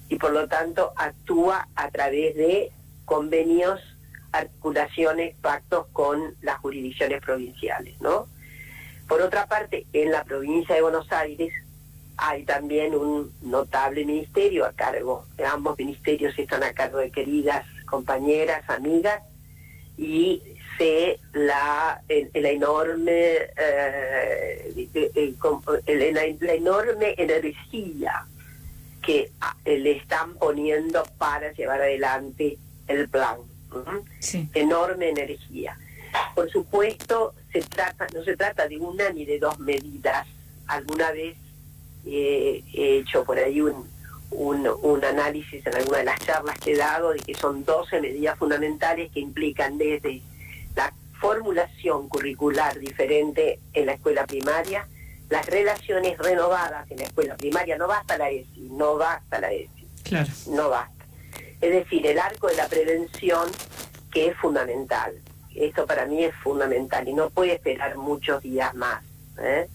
y 0.08 0.16
por 0.16 0.32
lo 0.32 0.48
tanto 0.48 0.94
actúa 0.96 1.68
a 1.76 1.90
través 1.90 2.34
de 2.38 2.72
convenios, 3.04 3.82
articulaciones, 4.32 5.36
pactos 5.42 5.88
con 5.92 6.34
las 6.42 6.60
jurisdicciones 6.60 7.22
provinciales, 7.22 8.00
¿no? 8.00 8.30
Por 9.06 9.22
otra 9.22 9.48
parte, 9.48 9.86
en 9.92 10.14
la 10.14 10.24
provincia 10.24 10.76
de 10.76 10.82
Buenos 10.82 11.12
Aires 11.12 11.54
hay 12.17 12.43
también 12.43 12.95
un 12.95 13.32
notable 13.41 14.06
ministerio 14.06 14.65
a 14.65 14.74
cargo, 14.74 15.26
ambos 15.52 15.78
ministerios 15.78 16.38
están 16.38 16.63
a 16.63 16.74
cargo 16.74 17.00
de 17.00 17.12
queridas 17.12 17.65
compañeras, 17.86 18.63
amigas, 18.69 19.21
y 19.97 20.41
sé 20.78 21.19
la, 21.34 22.02
la 22.34 22.50
enorme 22.50 23.38
eh, 23.58 25.30
la, 26.39 26.54
enorme 26.54 27.15
energía 27.17 28.26
que 29.02 29.32
le 29.65 29.91
están 29.91 30.36
poniendo 30.36 31.04
para 31.17 31.52
llevar 31.54 31.82
adelante 31.82 32.58
el 32.88 33.10
plan. 33.10 33.38
Enorme 34.54 35.10
energía. 35.10 35.78
Por 36.36 36.52
supuesto, 36.52 37.34
se 37.52 37.62
trata, 37.62 38.08
no 38.13 38.24
se 38.24 38.36
trata 38.36 38.67
de 38.67 38.78
una 38.78 39.10
ni 39.10 39.26
de 39.26 39.39
dos 39.39 39.60
medidas. 39.60 40.28
Alguna 40.67 41.12
vez 41.12 41.36
he 42.06 42.64
hecho 42.74 43.24
por 43.24 43.38
ahí 43.38 43.62
un, 43.62 43.88
un, 44.32 45.04
análisis 45.04 45.66
en 45.66 45.76
alguna 45.76 46.00
de 46.00 46.06
las 46.06 46.20
charlas 46.20 46.58
que 46.60 46.74
he 46.74 46.78
dado 46.78 47.12
de 47.12 47.20
que 47.20 47.36
son 47.36 47.66
12 47.66 48.02
medidas 48.02 48.38
fundamentales 48.38 49.12
que 49.12 49.20
implican 49.20 49.78
desde 49.78 50.22
la 50.76 50.94
formulación 51.20 52.08
curricular 52.08 52.80
diferente 52.80 53.60
en 53.74 53.86
la 53.86 53.94
escuela 53.94 54.26
primaria, 54.26 54.88
las 55.30 55.46
relaciones 55.46 56.18
renovadas 56.18 56.90
en 56.92 56.98
la 56.98 57.04
escuela 57.04 57.36
primaria, 57.36 57.78
no 57.78 57.88
basta 57.88 58.18
la 58.18 58.30
ESI, 58.30 58.70
no 58.72 58.98
basta 58.98 59.40
la 59.40 59.52
ESI, 59.52 59.88
claro. 60.04 60.30
no 60.48 60.70
basta. 60.70 61.06
Es 61.60 61.72
decir, 61.72 62.06
el 62.08 62.20
arco 62.20 62.48
de 62.48 62.56
la 62.56 62.68
prevención 62.68 63.50
que 64.12 64.28
es 64.28 64.38
fundamental. 64.38 65.14
Esto 65.56 65.86
para 65.86 66.06
mí 66.06 66.24
es 66.24 66.36
fundamental 66.36 67.08
y 67.08 67.14
no 67.14 67.30
puede 67.30 67.54
esperar 67.54 67.98
muchos 67.98 68.42
días 68.42 68.74
más. 68.74 69.04
¿eh? 69.38 69.68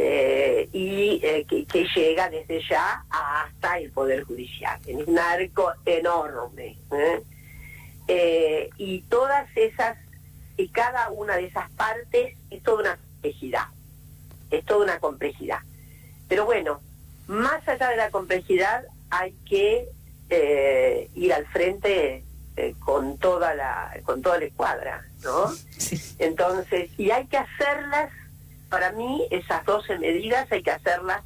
Eh, 0.00 0.68
y 0.72 1.20
eh, 1.24 1.44
que, 1.44 1.88
llega 1.96 2.30
desde 2.30 2.62
ya 2.68 3.04
hasta 3.10 3.78
el 3.78 3.90
Poder 3.90 4.22
Judicial. 4.22 4.80
Es 4.86 4.94
un 4.94 5.18
arco 5.18 5.72
enorme. 5.84 6.78
¿eh? 6.92 8.70
y 8.78 9.02
todas 9.02 9.48
esas, 9.54 9.98
y 10.56 10.68
cada 10.68 11.10
una 11.10 11.36
de 11.36 11.46
esas 11.46 11.68
partes 11.72 12.36
es 12.48 12.62
toda 12.62 12.80
una 12.80 12.96
complejidad. 12.96 13.66
Es 14.50 14.64
toda 14.64 14.84
una 14.84 15.00
complejidad. 15.00 15.58
Pero 16.28 16.44
bueno, 16.46 16.80
más 17.26 17.66
allá 17.68 17.88
de 17.88 17.96
la 17.96 18.10
complejidad 18.10 18.84
hay 19.10 19.32
que 19.46 19.88
ir 21.14 21.32
al 21.34 21.46
frente 21.46 22.22
con 22.78 23.18
toda 23.18 23.54
la 23.54 23.98
con 24.04 24.22
toda 24.22 24.38
la 24.38 24.44
escuadra, 24.46 25.04
¿no? 25.22 25.52
Entonces, 26.18 26.90
y 26.98 27.10
hay 27.10 27.26
que 27.26 27.38
hacerlas 27.38 28.10
para 28.68 28.92
mí 28.92 29.26
esas 29.30 29.64
12 29.64 29.98
medidas 29.98 30.50
hay 30.50 30.62
que 30.62 30.70
hacerlas 30.70 31.22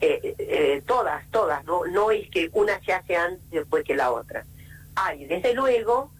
eh, 0.00 0.34
eh, 0.38 0.82
todas, 0.86 1.28
todas, 1.30 1.64
¿no? 1.64 1.86
no 1.86 2.10
es 2.10 2.28
que 2.30 2.50
una 2.52 2.78
se 2.80 2.92
hace 2.92 3.16
antes 3.16 3.48
después 3.50 3.84
que 3.84 3.94
la 3.94 4.10
otra. 4.10 4.44
Hay, 4.96 5.24
desde 5.24 5.54
luego, 5.54 6.10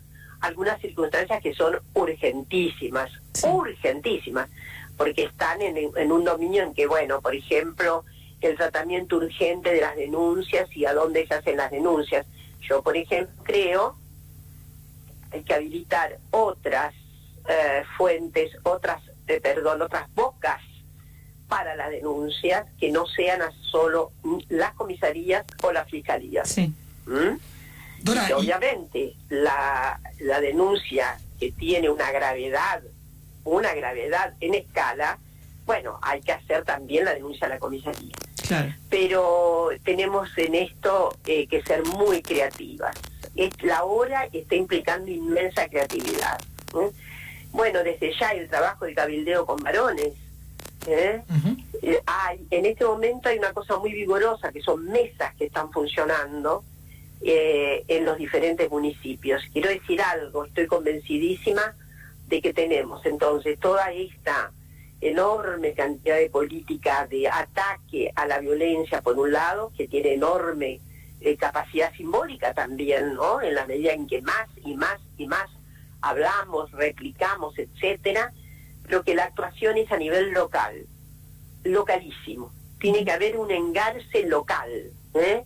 algunas 0.40 0.80
circunstancias 0.80 1.42
que 1.42 1.54
son 1.54 1.78
urgentísimas, 1.94 3.10
urgentísimas, 3.42 4.48
porque 4.96 5.24
están 5.24 5.60
en, 5.60 5.76
en, 5.76 6.12
un 6.12 6.24
dominio 6.24 6.62
en 6.62 6.74
que, 6.74 6.86
bueno, 6.86 7.20
por 7.20 7.34
ejemplo, 7.34 8.04
el 8.40 8.56
tratamiento 8.56 9.16
urgente 9.16 9.72
de 9.72 9.80
las 9.80 9.96
denuncias 9.96 10.68
y 10.76 10.84
a 10.84 10.94
dónde 10.94 11.26
se 11.26 11.34
hacen 11.34 11.56
las 11.56 11.70
denuncias. 11.70 12.26
Yo, 12.60 12.82
por 12.82 12.96
ejemplo, 12.96 13.34
creo 13.42 13.96
hay 15.32 15.42
que 15.42 15.54
habilitar 15.54 16.18
otras 16.30 16.94
eh, 17.48 17.82
fuentes, 17.96 18.56
otras 18.62 19.02
perdón, 19.26 19.82
otras 19.82 20.12
bocas 20.14 20.60
para 21.48 21.76
las 21.76 21.90
denuncias 21.90 22.66
que 22.78 22.90
no 22.90 23.06
sean 23.06 23.40
solo 23.60 24.12
las 24.48 24.74
comisarías 24.74 25.44
o 25.62 25.72
las 25.72 25.88
fiscalías. 25.90 26.48
Sí. 26.48 26.72
¿Mm? 27.06 27.38
obviamente 28.36 29.14
la, 29.30 29.98
la 30.20 30.40
denuncia 30.40 31.18
que 31.40 31.52
tiene 31.52 31.88
una 31.88 32.10
gravedad, 32.10 32.82
una 33.44 33.74
gravedad 33.74 34.34
en 34.40 34.54
escala, 34.54 35.18
bueno, 35.66 35.98
hay 36.02 36.20
que 36.20 36.32
hacer 36.32 36.64
también 36.64 37.06
la 37.06 37.14
denuncia 37.14 37.46
a 37.46 37.50
la 37.50 37.58
comisaría. 37.58 38.14
Claro. 38.46 38.72
Pero 38.90 39.70
tenemos 39.84 40.28
en 40.36 40.54
esto 40.54 41.16
eh, 41.26 41.46
que 41.46 41.62
ser 41.62 41.84
muy 41.84 42.20
creativas. 42.20 42.94
Es, 43.34 43.50
la 43.62 43.84
hora 43.84 44.28
está 44.32 44.54
implicando 44.54 45.10
inmensa 45.10 45.68
creatividad. 45.68 46.38
Bueno, 47.54 47.82
desde 47.82 48.12
ya 48.18 48.32
el 48.32 48.48
trabajo 48.48 48.84
de 48.84 48.94
cabildeo 48.94 49.46
con 49.46 49.62
varones. 49.62 50.12
¿eh? 50.86 51.22
hay, 52.04 52.46
en 52.50 52.66
este 52.66 52.84
momento 52.84 53.28
hay 53.28 53.38
una 53.38 53.52
cosa 53.52 53.78
muy 53.78 53.92
vigorosa, 53.92 54.52
que 54.52 54.60
son 54.60 54.84
mesas 54.84 55.34
que 55.36 55.46
están 55.46 55.72
funcionando 55.72 56.64
en 57.26 58.04
los 58.04 58.18
diferentes 58.18 58.70
municipios. 58.70 59.42
Quiero 59.50 59.70
decir 59.70 60.02
algo, 60.02 60.44
estoy 60.44 60.66
convencidísima 60.66 61.74
de 62.26 62.42
que 62.42 62.52
tenemos 62.52 63.06
entonces 63.06 63.58
toda 63.58 63.92
esta 63.92 64.52
enorme 65.00 65.74
cantidad 65.74 66.16
de 66.16 66.30
política 66.30 67.06
de 67.06 67.28
ataque 67.28 68.10
a 68.14 68.26
la 68.26 68.40
violencia, 68.40 69.02
por 69.02 69.18
un 69.18 69.32
lado, 69.32 69.72
que 69.76 69.86
tiene 69.86 70.14
enorme 70.14 70.80
eh, 71.20 71.36
capacidad 71.36 71.92
simbólica 71.94 72.54
también, 72.54 73.14
¿no? 73.14 73.40
En 73.40 73.54
la 73.54 73.66
medida 73.66 73.92
en 73.92 74.06
que 74.06 74.22
más 74.22 74.48
y 74.64 74.74
más 74.74 74.98
y 75.16 75.26
más 75.26 75.48
hablamos, 76.04 76.70
replicamos, 76.72 77.58
etcétera, 77.58 78.32
pero 78.82 79.02
que 79.02 79.14
la 79.14 79.24
actuación 79.24 79.76
es 79.76 79.90
a 79.90 79.96
nivel 79.96 80.30
local, 80.32 80.86
localísimo. 81.64 82.52
Tiene 82.78 83.04
que 83.04 83.12
haber 83.12 83.36
un 83.36 83.50
engarce 83.50 84.24
local. 84.26 84.70
¿eh? 85.14 85.44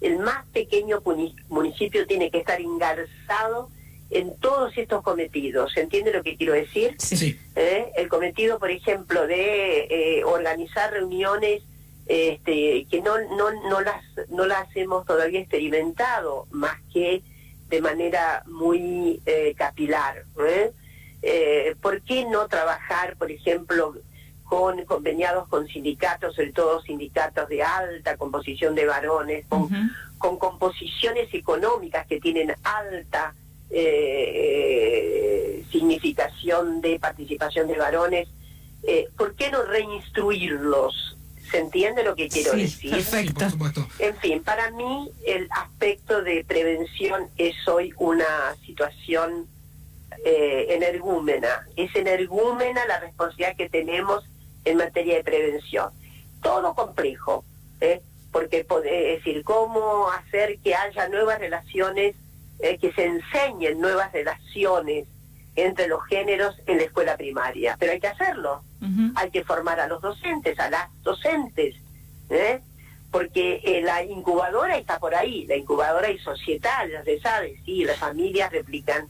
El 0.00 0.18
más 0.18 0.46
pequeño 0.46 1.02
municipio 1.48 2.06
tiene 2.06 2.30
que 2.30 2.38
estar 2.38 2.60
engarzado 2.60 3.70
en 4.10 4.38
todos 4.38 4.76
estos 4.78 5.02
cometidos. 5.02 5.72
¿Se 5.72 5.82
entiende 5.82 6.12
lo 6.12 6.22
que 6.22 6.36
quiero 6.36 6.54
decir? 6.54 6.96
Sí. 6.98 7.38
¿Eh? 7.54 7.92
El 7.96 8.08
cometido, 8.08 8.58
por 8.58 8.70
ejemplo, 8.70 9.26
de 9.26 9.88
eh, 9.90 10.24
organizar 10.24 10.90
reuniones 10.92 11.62
este, 12.06 12.86
que 12.90 13.02
no, 13.02 13.18
no, 13.36 13.50
no, 13.68 13.82
las, 13.82 14.02
no 14.30 14.46
las 14.46 14.74
hemos 14.74 15.04
todavía 15.04 15.40
experimentado, 15.40 16.46
más 16.50 16.80
que 16.90 17.22
de 17.68 17.80
manera 17.80 18.42
muy 18.46 19.20
eh, 19.26 19.54
capilar. 19.56 20.24
¿Por 21.80 22.02
qué 22.02 22.24
no 22.26 22.46
trabajar, 22.48 23.16
por 23.16 23.30
ejemplo, 23.30 23.94
con 24.44 24.82
conveniados 24.86 25.46
con 25.48 25.68
sindicatos, 25.68 26.34
sobre 26.34 26.52
todo 26.52 26.80
sindicatos 26.82 27.48
de 27.48 27.62
alta 27.62 28.16
composición 28.16 28.74
de 28.74 28.86
varones, 28.86 29.44
con, 29.46 29.68
con 30.16 30.38
composiciones 30.38 31.32
económicas 31.34 32.06
que 32.06 32.18
tienen 32.18 32.54
alta 32.62 33.34
eh, 33.70 35.62
significación 35.70 36.80
de 36.80 36.98
participación 36.98 37.68
de 37.68 37.76
varones, 37.76 38.28
eh, 38.84 39.08
¿por 39.16 39.34
qué 39.34 39.50
no 39.50 39.62
reinstruirlos? 39.62 41.17
¿Se 41.50 41.58
entiende 41.58 42.02
lo 42.04 42.14
que 42.14 42.28
quiero 42.28 42.52
decir? 42.52 42.90
Perfecto. 42.90 43.46
en 43.98 44.16
fin, 44.16 44.42
para 44.42 44.70
mí 44.70 45.10
el 45.26 45.48
aspecto 45.50 46.22
de 46.22 46.44
prevención 46.44 47.28
es 47.36 47.56
hoy 47.66 47.94
una 47.96 48.54
situación 48.66 49.46
eh, 50.24 50.66
energúmena. 50.70 51.66
Es 51.76 51.94
energúmena 51.96 52.84
la 52.86 53.00
responsabilidad 53.00 53.56
que 53.56 53.68
tenemos 53.68 54.24
en 54.64 54.76
materia 54.76 55.16
de 55.16 55.24
prevención. 55.24 55.90
Todo 56.42 56.74
complejo, 56.74 57.44
¿eh? 57.80 58.02
porque 58.30 58.66
es 58.68 59.24
decir, 59.24 59.42
cómo 59.44 60.10
hacer 60.10 60.58
que 60.58 60.74
haya 60.74 61.08
nuevas 61.08 61.38
relaciones 61.38 62.14
eh, 62.60 62.78
que 62.78 62.92
se 62.92 63.04
enseñen 63.04 63.80
nuevas 63.80 64.12
relaciones 64.12 65.06
entre 65.64 65.88
los 65.88 66.04
géneros 66.06 66.56
en 66.66 66.78
la 66.78 66.84
escuela 66.84 67.16
primaria. 67.16 67.76
Pero 67.78 67.92
hay 67.92 68.00
que 68.00 68.08
hacerlo. 68.08 68.62
Hay 69.16 69.30
que 69.30 69.44
formar 69.44 69.80
a 69.80 69.88
los 69.88 70.00
docentes, 70.00 70.58
a 70.58 70.70
las 70.70 70.88
docentes. 71.02 71.74
¿eh? 72.30 72.60
Porque 73.10 73.60
eh, 73.64 73.82
la 73.82 74.02
incubadora 74.02 74.76
está 74.76 74.98
por 74.98 75.14
ahí, 75.14 75.46
la 75.46 75.56
incubadora 75.56 76.10
y 76.10 76.18
societal, 76.18 76.90
ya 76.90 77.02
se 77.02 77.18
sabe, 77.20 77.60
sí, 77.64 77.84
las 77.84 77.96
familias 77.96 78.52
replican 78.52 79.08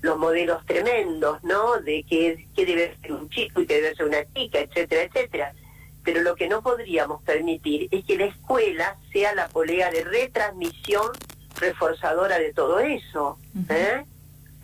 los 0.00 0.18
modelos 0.18 0.64
tremendos, 0.66 1.42
¿no? 1.44 1.78
De 1.78 2.04
qué, 2.08 2.46
qué 2.54 2.66
debe 2.66 2.96
ser 3.00 3.12
un 3.12 3.28
chico 3.30 3.60
y 3.60 3.66
qué 3.66 3.80
debe 3.80 3.94
ser 3.94 4.06
una 4.06 4.24
chica, 4.34 4.60
etcétera, 4.60 5.02
etcétera. 5.02 5.54
Pero 6.02 6.20
lo 6.22 6.36
que 6.36 6.48
no 6.48 6.62
podríamos 6.62 7.22
permitir 7.22 7.88
es 7.90 8.04
que 8.04 8.16
la 8.16 8.26
escuela 8.26 8.96
sea 9.12 9.34
la 9.34 9.48
polea 9.48 9.90
de 9.90 10.04
retransmisión 10.04 11.10
reforzadora 11.58 12.38
de 12.38 12.52
todo 12.52 12.80
eso, 12.80 13.38
¿eh? 13.70 14.04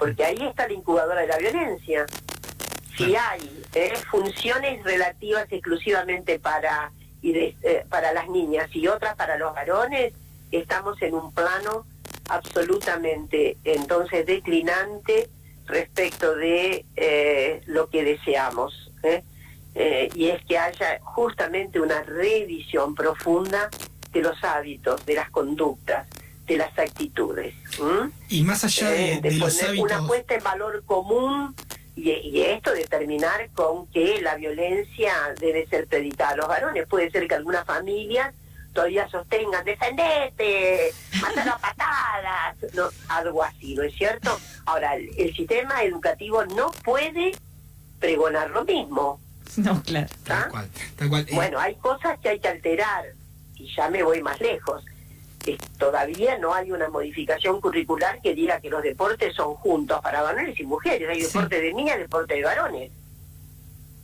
Porque 0.00 0.24
ahí 0.24 0.38
está 0.40 0.66
la 0.66 0.72
incubadora 0.72 1.20
de 1.20 1.26
la 1.26 1.36
violencia. 1.36 2.06
Si 2.96 3.14
hay 3.14 3.62
¿eh? 3.74 3.92
funciones 4.10 4.82
relativas 4.82 5.46
exclusivamente 5.50 6.38
para, 6.38 6.90
y 7.20 7.36
eh, 7.36 7.84
para 7.90 8.14
las 8.14 8.26
niñas 8.30 8.74
y 8.74 8.88
otras 8.88 9.14
para 9.14 9.36
los 9.36 9.54
varones, 9.54 10.14
estamos 10.50 11.00
en 11.02 11.14
un 11.14 11.30
plano 11.32 11.84
absolutamente 12.30 13.58
entonces 13.62 14.24
declinante 14.24 15.28
respecto 15.66 16.34
de 16.34 17.62
lo 17.66 17.90
que 17.90 18.02
deseamos. 18.02 18.90
y 20.14 20.28
es 20.28 20.44
que 20.46 20.58
haya 20.58 20.98
justamente 21.02 21.78
una 21.78 22.02
revisión 22.02 22.94
profunda 22.94 23.68
de 24.12 24.22
los 24.22 24.42
hábitos, 24.42 25.04
de 25.04 25.14
las 25.14 25.30
conductas, 25.30 26.06
de 26.50 26.56
las 26.56 26.76
actitudes. 26.76 27.54
Y 28.28 28.42
más 28.42 28.64
allá 28.64 28.90
de, 28.90 29.12
eh, 29.14 29.38
poner 29.38 29.80
una 29.80 30.04
puesta 30.04 30.34
en 30.34 30.42
valor 30.42 30.82
común 30.84 31.54
y, 31.94 32.40
esto 32.40 32.72
determinar 32.72 33.50
con 33.50 33.86
que 33.88 34.20
la 34.20 34.34
violencia 34.34 35.14
debe 35.38 35.66
ser 35.68 35.86
predicada 35.86 36.32
a 36.32 36.36
los 36.36 36.48
varones. 36.48 36.88
Puede 36.88 37.10
ser 37.12 37.28
que 37.28 37.36
algunas 37.36 37.64
familias 37.64 38.34
todavía 38.72 39.08
sostengan, 39.08 39.64
defendete, 39.64 40.92
mátalo 41.20 41.52
a 41.52 41.58
patadas, 41.58 42.56
no, 42.74 42.88
algo 43.08 43.44
así, 43.44 43.74
¿no 43.74 43.82
es 43.84 43.94
cierto? 43.94 44.36
Ahora, 44.66 44.96
el, 44.96 45.34
sistema 45.34 45.84
educativo 45.84 46.44
no 46.46 46.72
puede 46.84 47.32
pregonar 48.00 48.50
lo 48.50 48.64
mismo. 48.64 49.20
No, 49.56 49.82
claro. 49.82 50.08
Tal 50.24 50.48
cual, 50.50 50.68
tal 50.96 51.08
cual. 51.08 51.26
Eh, 51.28 51.34
bueno, 51.34 51.58
hay 51.60 51.74
cosas 51.76 52.18
que 52.20 52.28
hay 52.28 52.40
que 52.40 52.48
alterar, 52.48 53.04
y 53.56 53.72
ya 53.74 53.88
me 53.88 54.02
voy 54.02 54.22
más 54.22 54.40
lejos 54.40 54.84
todavía 55.78 56.38
no 56.38 56.54
hay 56.54 56.70
una 56.70 56.88
modificación 56.88 57.60
curricular 57.60 58.20
que 58.22 58.34
diga 58.34 58.60
que 58.60 58.70
los 58.70 58.82
deportes 58.82 59.34
son 59.34 59.54
juntos 59.54 60.00
para 60.02 60.22
varones 60.22 60.58
y 60.58 60.64
mujeres. 60.64 61.08
Hay 61.08 61.22
deporte 61.22 61.60
de 61.60 61.72
niñas 61.72 61.96
y 61.96 62.00
deporte 62.00 62.34
de 62.34 62.42
varones. 62.42 62.90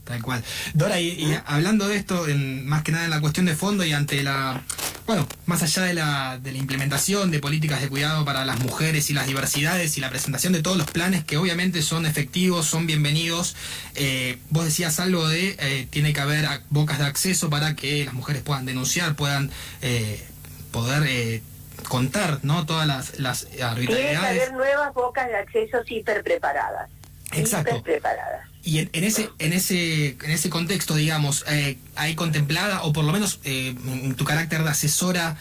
Tal 0.05 0.23
cual. 0.23 0.43
Dora, 0.73 1.01
y, 1.01 1.37
hablando 1.47 1.89
de 1.89 1.97
esto, 1.97 2.29
en, 2.29 2.65
más 2.67 2.83
que 2.83 2.93
nada 2.93 3.05
en 3.05 3.11
la 3.11 3.21
cuestión 3.21 3.45
de 3.45 3.57
fondo 3.57 3.85
y 3.85 3.93
ante 3.93 4.23
la, 4.23 4.63
bueno, 5.05 5.27
más 5.47 5.65
allá 5.65 5.83
de 5.83 5.95
la, 5.95 6.39
de 6.39 6.53
la 6.53 6.59
implementación 6.59 7.33
de 7.33 7.41
políticas 7.41 7.81
de 7.81 7.89
cuidado 7.89 8.25
para 8.25 8.45
las 8.45 8.61
mujeres 8.61 9.11
y 9.11 9.15
las 9.15 9.27
diversidades 9.27 9.99
y 9.99 10.01
la 10.01 10.09
presentación 10.09 10.53
de 10.53 10.63
todos 10.63 10.77
los 10.77 10.89
planes 10.89 11.25
que 11.25 11.37
obviamente 11.37 11.83
son 11.83 12.07
efectivos, 12.07 12.67
son 12.67 12.87
bienvenidos, 12.87 13.57
eh, 13.97 14.39
vos 14.51 14.65
decías 14.65 15.01
algo 15.01 15.27
de, 15.29 15.57
eh, 15.59 15.89
tiene 15.91 16.13
que 16.13 16.21
haber 16.21 16.47
bocas 16.71 17.01
de 17.01 17.07
acceso 17.07 17.51
para 17.51 17.75
que 17.75 18.05
las 18.05 18.15
mujeres 18.15 18.43
puedan 18.43 18.65
denunciar, 18.65 19.17
puedan... 19.17 19.51
Eh, 19.83 20.25
poder 20.73 21.05
eh, 21.07 21.43
contar 21.89 22.41
no 22.43 22.67
todas 22.67 22.87
las, 22.87 23.19
las 23.19 23.47
arbitrariedades. 23.63 24.21
Tiene 24.21 24.21
que 24.21 24.43
haber 24.43 24.53
nuevas 24.53 24.95
bocas 24.95 25.29
de 25.29 25.37
acceso 25.37 25.79
hiper 25.87 26.23
preparadas. 26.23 26.89
Exacto. 27.33 27.83
preparadas. 27.83 28.47
Y 28.63 28.79
en, 28.79 29.05
ese 29.05 29.31
en 29.39 29.53
ese 29.53 30.17
en 30.25 30.31
ese 30.31 30.51
contexto, 30.51 30.97
digamos, 30.97 31.45
eh, 31.49 31.79
hay 31.95 32.15
contemplada 32.17 32.83
o 32.83 32.93
por 32.93 33.05
lo 33.05 33.13
menos 33.13 33.41
eh, 33.45 33.77
en 33.87 34.15
tu 34.15 34.25
carácter 34.25 34.65
de 34.65 34.71
asesora 34.71 35.37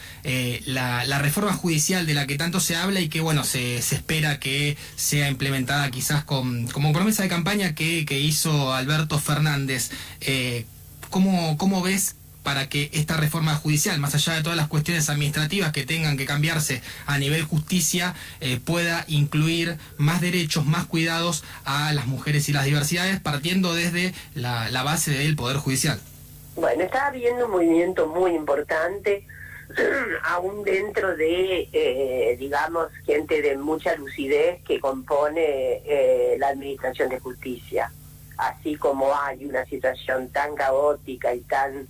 la, 0.66 1.04
la, 1.04 1.18
reforma 1.18 1.52
judicial 1.52 2.06
de 2.06 2.14
la 2.14 2.26
que 2.26 2.36
tanto 2.36 2.60
se 2.60 2.76
habla 2.76 3.00
y 3.00 3.08
que 3.08 3.20
bueno 3.20 3.42
se, 3.42 3.82
se 3.82 3.96
espera 3.96 4.38
que 4.38 4.76
sea 4.94 5.28
implementada 5.28 5.90
quizás 5.90 6.24
con 6.24 6.68
como 6.68 6.92
promesa 6.92 7.24
de 7.24 7.28
campaña 7.28 7.74
que, 7.74 8.04
que 8.04 8.20
hizo 8.20 8.72
Alberto 8.72 9.18
Fernández. 9.18 9.90
¿cómo, 11.10 11.56
¿Cómo 11.56 11.82
ves 11.82 12.14
para 12.46 12.68
que 12.68 12.90
esta 12.92 13.16
reforma 13.16 13.56
judicial, 13.56 13.98
más 13.98 14.14
allá 14.14 14.34
de 14.34 14.42
todas 14.44 14.56
las 14.56 14.68
cuestiones 14.68 15.10
administrativas 15.10 15.72
que 15.72 15.84
tengan 15.84 16.16
que 16.16 16.26
cambiarse 16.26 16.80
a 17.04 17.18
nivel 17.18 17.42
justicia, 17.42 18.14
eh, 18.40 18.60
pueda 18.64 19.04
incluir 19.08 19.78
más 19.96 20.20
derechos, 20.20 20.64
más 20.64 20.86
cuidados 20.86 21.42
a 21.64 21.92
las 21.92 22.06
mujeres 22.06 22.48
y 22.48 22.52
las 22.52 22.64
diversidades, 22.64 23.18
partiendo 23.18 23.74
desde 23.74 24.14
la, 24.36 24.70
base 24.84 25.10
del 25.10 25.34
Poder 25.34 25.56
Judicial. 25.56 25.98
Bueno, 26.54 26.84
está 26.84 27.08
habiendo 27.08 27.46
un 27.46 27.50
movimiento 27.50 28.06
muy 28.06 28.36
importante, 28.36 29.26
aún 30.22 30.62
dentro 30.62 31.16
de, 31.16 31.68
eh, 31.72 32.36
digamos, 32.38 32.92
gente 33.04 33.42
de 33.42 33.56
mucha 33.56 33.96
lucidez 33.96 34.62
que 34.62 34.78
compone 34.78 35.82
eh, 35.84 36.36
la 36.38 36.50
Administración 36.50 37.08
de 37.08 37.18
Justicia. 37.18 37.90
Así 38.38 38.76
como 38.76 39.12
hay 39.20 39.44
una 39.46 39.64
situación 39.64 40.28
tan 40.28 40.54
caótica 40.54 41.34
y 41.34 41.40
tan 41.40 41.88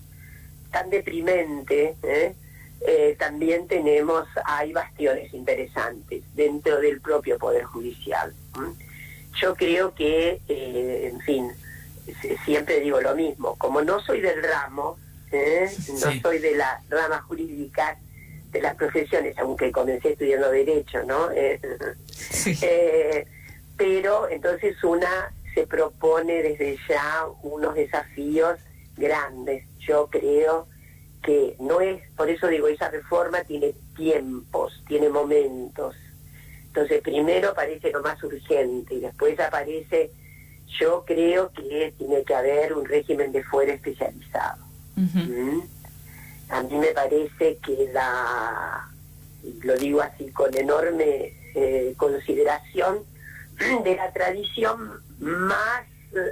tan 0.77 0.91
deprimente, 0.91 1.97
¿eh? 2.03 2.35
Eh, 2.83 3.17
también 3.19 3.67
tenemos, 3.67 4.29
hay 4.45 4.75
bastiones 4.75 5.33
interesantes 5.33 6.23
dentro 6.35 6.79
del 6.83 7.01
propio 7.01 7.39
Poder 7.39 7.65
Judicial. 7.65 8.35
Yo 9.41 9.55
creo 9.55 9.95
que, 9.95 10.39
eh, 10.47 11.11
en 11.11 11.19
fin, 11.21 11.51
siempre 12.45 12.81
digo 12.81 13.01
lo 13.01 13.17
mismo, 13.17 13.57
como 13.57 13.81
no 13.81 14.01
soy 14.01 14.21
del 14.21 14.43
ramo, 14.43 14.99
no 15.33 16.21
soy 16.21 16.41
de 16.41 16.57
la 16.57 16.83
rama 16.91 17.23
jurídica 17.23 17.97
de 18.51 18.61
las 18.61 18.75
profesiones, 18.75 19.35
aunque 19.39 19.73
comencé 19.73 20.13
estudiando 20.13 20.51
Derecho, 20.51 21.03
¿no? 21.05 21.31
pero 23.79 24.29
entonces 24.29 24.85
una 24.85 25.33
se 25.55 25.67
propone 25.67 26.43
desde 26.43 26.77
ya 26.87 27.25
unos 27.43 27.75
desafíos 27.75 28.59
grandes. 28.97 29.65
Yo 29.79 30.09
creo 30.11 30.67
que 31.23 31.57
no 31.59 31.81
es, 31.81 32.03
por 32.17 32.31
eso 32.31 32.47
digo, 32.49 32.69
esa 32.69 32.89
reforma 32.89 33.43
tiene 33.45 33.75
tiempos, 33.97 34.83
tiene 34.87 35.09
momentos. 35.09 35.97
Entonces 36.69 37.01
primero 37.03 37.51
aparece 37.51 37.91
lo 37.91 38.03
más 38.03 38.23
urgente 38.23 38.95
y 38.95 39.01
después 39.01 39.39
aparece, 39.41 40.11
yo 40.79 41.05
creo 41.07 41.53
que 41.53 41.95
tiene 41.99 42.23
que 42.25 42.35
haber 42.35 42.75
un 42.75 42.85
régimen 42.85 43.33
de 43.33 43.43
fuera 43.43 43.73
especializado. 43.73 44.65
¿Mm? 44.95 45.61
A 46.49 46.63
mí 46.63 46.77
me 46.77 46.89
parece 46.89 47.59
que 47.59 47.91
la, 47.93 48.89
lo 49.63 49.77
digo 49.77 50.01
así 50.01 50.31
con 50.31 50.57
enorme 50.57 51.33
eh, 51.55 51.95
consideración, 51.97 53.05
de 53.85 53.97
la 53.97 54.13
tradición 54.13 55.03
más 55.19 55.83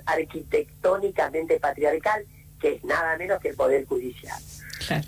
arquitectónicamente 0.07 1.59
patriarcal, 1.59 2.25
que 2.65 2.77
es 2.77 2.85
nada 2.85 3.19
menos 3.19 3.43
que 3.43 3.49
el 3.51 3.57
Poder 3.57 3.85
Judicial. 3.85 4.41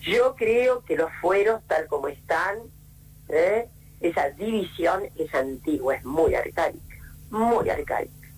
Yo 0.02 0.34
creo 0.36 0.84
que 0.84 0.94
los 0.94 1.10
fueros, 1.22 1.62
tal 1.66 1.86
como 1.86 2.08
están, 2.08 2.58
¿eh? 3.30 3.66
esa 4.02 4.28
división 4.28 5.04
es 5.16 5.34
antigua, 5.34 5.94
es 5.94 6.04
muy 6.04 6.34
arcaica, 6.34 6.96
muy 7.30 7.70
arcaica. 7.70 8.28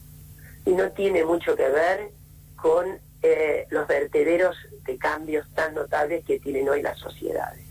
Y 0.64 0.70
no 0.70 0.92
tiene 0.92 1.24
mucho 1.24 1.56
que 1.56 1.68
ver 1.68 2.10
con 2.54 3.00
eh, 3.22 3.66
los 3.70 3.88
vertederos 3.88 4.56
de 4.84 4.96
cambios 4.98 5.52
tan 5.52 5.74
notables 5.74 6.24
que 6.24 6.38
tienen 6.38 6.68
hoy 6.68 6.80
las 6.80 6.96
sociedades. 7.00 7.66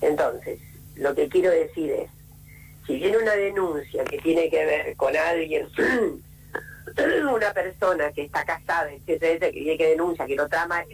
Entonces, 0.00 0.58
lo 0.96 1.14
que 1.14 1.28
quiero 1.28 1.52
decir 1.52 1.92
es, 1.92 2.10
si 2.84 2.96
viene 2.96 3.18
una 3.18 3.36
denuncia 3.36 4.02
que 4.02 4.18
tiene 4.18 4.50
que 4.50 4.64
ver 4.64 4.96
con 4.96 5.16
alguien, 5.16 5.68
una 7.34 7.52
persona 7.52 8.12
que 8.12 8.22
está 8.22 8.44
casada, 8.44 8.92
etcétera, 8.92 9.50
que 9.50 9.76
que 9.76 9.88
denuncia, 9.88 10.26
que 10.26 10.36
lo 10.36 10.48
trama, 10.48 10.84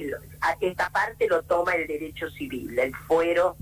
esta 0.61 0.91
parte 0.91 1.27
lo 1.29 1.43
toma 1.43 1.73
el 1.75 1.87
derecho 1.87 2.31
civil, 2.31 2.79
el 2.79 2.95
fuero, 2.95 3.57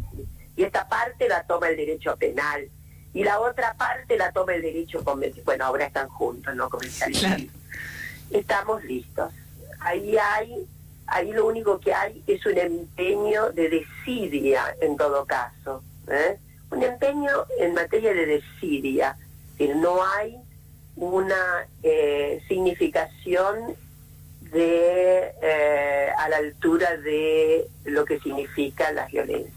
y 0.57 0.65
esta 0.65 0.89
parte 0.89 1.29
la 1.29 1.45
toma 1.45 1.69
el 1.69 1.77
derecho 1.77 2.17
penal, 2.17 2.69
y 3.15 3.25
la 3.25 3.41
otra 3.41 3.75
parte 3.75 4.17
la 4.17 4.33
toma 4.33 4.55
el 4.55 4.63
derecho 4.63 5.03
comercial. 5.05 5.45
Bueno, 5.45 5.65
ahora 5.65 5.87
están 5.87 6.09
juntos, 6.09 6.55
no 6.55 6.69
comercial. 6.69 7.49
Estamos 8.31 8.85
listos. 8.85 9.33
Ahí 9.81 10.17
hay, 10.19 10.67
ahí 11.07 11.33
lo 11.33 11.47
único 11.47 11.81
que 11.81 11.95
hay 11.95 12.23
es 12.27 12.45
un 12.45 12.59
empeño 12.59 13.51
de 13.53 13.71
desidia 13.71 14.77
en 14.81 14.97
todo 14.97 15.25
caso. 15.25 15.83
¿eh? 16.09 16.39
un 16.71 16.83
empeño 16.83 17.31
en 17.59 17.75
materia 17.75 18.13
de 18.13 18.27
desidia, 18.27 19.17
que 19.57 19.75
no 19.75 20.05
hay 20.05 20.37
una 20.99 21.67
eh, 21.83 22.43
significación 22.49 23.77
de 24.41 25.33
eh, 25.43 26.09
a 26.17 26.29
la 26.29 26.39
altura 26.39 26.97
de 26.97 27.69
lo 27.85 28.05
que 28.05 28.19
significa 28.21 28.93
la 28.93 29.07
violencia. 29.07 29.53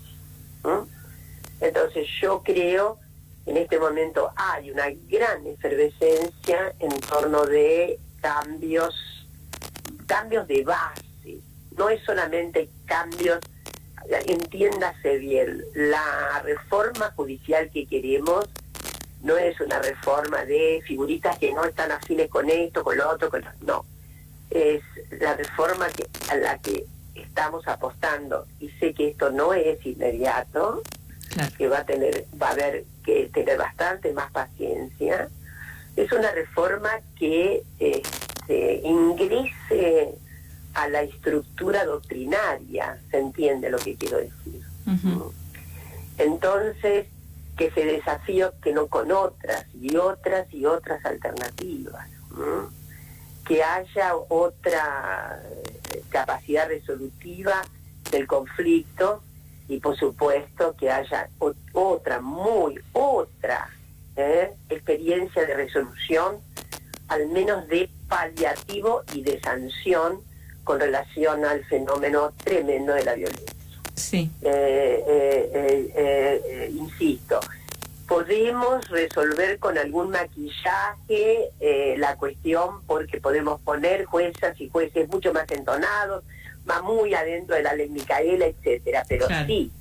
Entonces 1.59 2.07
yo 2.21 2.41
creo 2.43 2.99
en 3.45 3.57
este 3.57 3.79
momento 3.79 4.31
hay 4.35 4.71
una 4.71 4.85
gran 5.09 5.45
efervescencia 5.47 6.73
en 6.79 6.99
torno 7.01 7.45
de 7.45 7.99
cambios, 8.21 9.27
cambios 10.05 10.47
de 10.47 10.63
base. 10.63 11.39
No 11.75 11.89
es 11.89 12.03
solamente 12.03 12.69
cambios 12.85 13.39
entiéndase 14.27 15.17
bien, 15.17 15.63
la 15.73 16.41
reforma 16.43 17.11
judicial 17.15 17.69
que 17.71 17.85
queremos 17.85 18.45
no 19.23 19.37
es 19.37 19.59
una 19.59 19.79
reforma 19.79 20.45
de 20.45 20.81
figuritas 20.85 21.37
que 21.37 21.53
no 21.53 21.63
están 21.65 21.91
afines 21.91 22.29
con 22.29 22.49
esto, 22.49 22.83
con 22.83 22.97
lo 22.97 23.09
otro, 23.09 23.29
con 23.29 23.41
lo, 23.41 23.51
no. 23.61 23.85
Es 24.49 24.81
la 25.19 25.35
reforma 25.35 25.87
que, 25.89 26.07
a 26.29 26.35
la 26.35 26.57
que 26.57 26.85
estamos 27.15 27.67
apostando 27.67 28.45
y 28.59 28.69
sé 28.71 28.93
que 28.93 29.09
esto 29.09 29.29
no 29.31 29.53
es 29.53 29.85
inmediato, 29.85 30.81
que 31.57 31.67
va 31.67 31.79
a 31.79 31.85
tener, 31.85 32.25
va 32.41 32.49
a 32.49 32.51
haber 32.51 32.83
que 33.05 33.29
tener 33.33 33.57
bastante 33.57 34.11
más 34.11 34.31
paciencia. 34.31 35.29
Es 35.95 36.11
una 36.11 36.31
reforma 36.31 36.89
que 37.17 37.63
este, 37.79 38.81
ingrese 38.83 40.15
a 40.73 40.87
la 40.89 41.01
estructura 41.03 41.85
doctrinaria, 41.85 42.97
se 43.09 43.19
entiende 43.19 43.69
lo 43.69 43.77
que 43.77 43.95
quiero 43.95 44.17
decir. 44.17 44.61
Entonces, 46.17 47.07
que 47.57 47.71
se 47.71 47.85
desafíe 47.85 48.49
que 48.61 48.73
no 48.73 48.87
con 48.87 49.11
otras 49.11 49.65
y 49.73 49.95
otras 49.95 50.51
y 50.53 50.65
otras 50.65 51.03
alternativas, 51.05 52.07
que 53.45 53.63
haya 53.63 54.15
otra 54.15 55.41
eh, 55.43 56.03
capacidad 56.09 56.67
resolutiva 56.67 57.61
del 58.11 58.27
conflicto 58.27 59.21
y 59.67 59.79
por 59.79 59.97
supuesto 59.97 60.75
que 60.75 60.91
haya 60.91 61.29
otra, 61.73 62.19
muy 62.19 62.79
otra 62.93 63.69
¿eh? 64.15 64.53
experiencia 64.69 65.45
de 65.45 65.53
resolución, 65.53 66.39
al 67.07 67.27
menos 67.27 67.67
de 67.67 67.89
paliativo 68.07 69.03
y 69.13 69.21
de 69.21 69.39
sanción 69.39 70.21
con 70.63 70.79
relación 70.79 71.45
al 71.45 71.63
fenómeno 71.65 72.33
tremendo 72.43 72.93
de 72.93 73.03
la 73.03 73.15
violencia. 73.15 73.60
Sí. 73.95 74.29
Eh, 74.41 75.03
eh, 75.07 75.91
eh, 75.95 76.71
insisto, 76.73 77.39
podemos 78.07 78.87
resolver 78.89 79.59
con 79.59 79.77
algún 79.77 80.09
maquillaje 80.09 81.51
la 81.97 82.15
cuestión 82.15 82.81
porque 82.87 83.21
podemos 83.21 83.61
poner 83.61 84.05
juezas 84.05 84.59
y 84.59 84.69
jueces 84.69 85.07
mucho 85.09 85.33
más 85.33 85.49
entonados, 85.51 86.23
va 86.69 86.81
muy 86.81 87.13
adentro 87.13 87.55
de 87.55 87.63
la 87.63 87.73
ley 87.73 87.89
Micaela, 87.89 88.47
etcétera, 88.47 89.03
pero 89.07 89.27
sí 89.47 89.71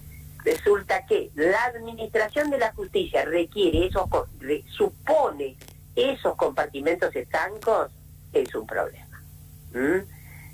resulta 0.44 1.04
que 1.06 1.30
la 1.34 1.64
administración 1.64 2.50
de 2.50 2.58
la 2.58 2.72
justicia 2.72 3.24
requiere 3.24 3.86
esos 3.86 4.08
supone 4.68 5.56
esos 5.96 6.34
compartimentos 6.36 7.14
estancos 7.14 7.90
es 8.32 8.54
un 8.54 8.66
problema. 8.66 9.22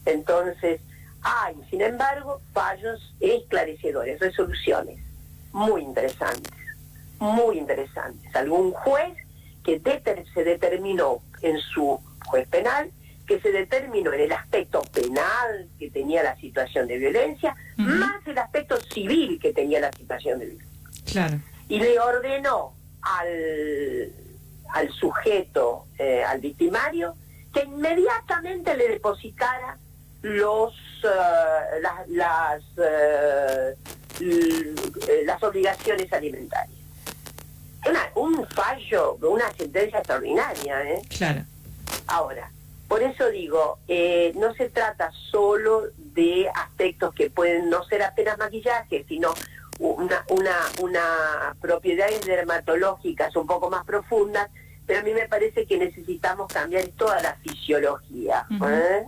Entonces, 0.04 0.80
hay, 1.26 1.56
sin 1.70 1.82
embargo, 1.82 2.40
fallos 2.52 3.12
esclarecedores, 3.18 4.20
resoluciones 4.20 5.00
muy 5.52 5.82
interesantes, 5.82 6.52
muy 7.18 7.58
interesantes. 7.58 8.34
Algún 8.36 8.70
juez 8.70 9.16
que 9.64 9.80
se 10.32 10.44
determinó 10.44 11.20
en 11.42 11.58
su 11.58 12.00
juez 12.26 12.46
penal, 12.46 12.92
que 13.26 13.40
se 13.40 13.50
determinó 13.50 14.12
en 14.12 14.20
el 14.20 14.32
aspecto 14.32 14.82
penal 14.82 15.68
que 15.80 15.90
tenía 15.90 16.22
la 16.22 16.36
situación 16.36 16.86
de 16.86 16.98
violencia, 16.98 17.56
más 17.76 18.24
el 18.26 18.38
aspecto 18.38 18.76
civil 18.76 19.40
que 19.40 19.52
tenía 19.52 19.80
la 19.80 19.90
situación 19.92 20.38
de 20.38 20.46
violencia. 20.46 20.78
Claro. 21.10 21.40
Y 21.68 21.80
le 21.80 21.98
ordenó 21.98 22.74
al, 23.02 24.12
al 24.74 24.92
sujeto, 24.92 25.86
eh, 25.98 26.22
al 26.22 26.40
victimario, 26.40 27.16
que 27.52 27.64
inmediatamente 27.64 28.76
le 28.76 28.88
depositara 28.90 29.76
los 30.26 30.74
eh, 31.04 31.80
las 31.82 32.08
las, 32.08 32.62
eh, 32.78 34.74
las 35.24 35.42
obligaciones 35.42 36.12
alimentarias. 36.12 36.78
un 38.14 38.46
fallo, 38.48 39.16
una 39.22 39.50
sentencia 39.52 39.98
extraordinaria, 39.98 40.82
¿eh? 40.90 41.02
Claro. 41.16 41.42
Ahora, 42.08 42.50
por 42.88 43.02
eso 43.02 43.30
digo, 43.30 43.78
no 44.34 44.54
se 44.54 44.70
trata 44.70 45.10
solo 45.30 45.84
de 45.96 46.48
aspectos 46.54 47.14
que 47.14 47.30
pueden 47.30 47.68
no 47.68 47.84
ser 47.84 48.02
apenas 48.02 48.38
maquillaje, 48.38 49.04
sino 49.08 49.34
una, 49.78 50.24
una, 50.30 50.56
una 50.80 51.56
propiedades 51.60 52.24
dermatológicas 52.24 53.36
un 53.36 53.46
poco 53.46 53.70
más 53.70 53.84
profundas, 53.84 54.48
pero 54.86 55.00
a 55.00 55.02
mí 55.02 55.12
me 55.12 55.28
parece 55.28 55.66
que 55.66 55.76
necesitamos 55.76 56.50
cambiar 56.52 56.86
toda 56.96 57.20
la 57.22 57.34
fisiología. 57.36 58.46
¿eh? 58.50 59.06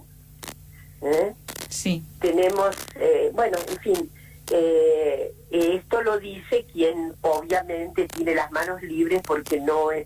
Sí. 1.69 2.03
Tenemos, 2.21 2.77
eh, 2.97 3.31
bueno, 3.35 3.59
en 3.69 3.79
fin, 3.79 4.11
eh, 4.51 5.35
esto 5.51 6.03
lo 6.03 6.19
dice 6.19 6.65
quien 6.73 7.15
obviamente 7.23 8.09
tiene 8.09 8.35
las 8.35 8.51
manos 8.51 8.83
libres 8.83 9.23
porque 9.27 9.61
no 9.61 9.93
es 9.93 10.05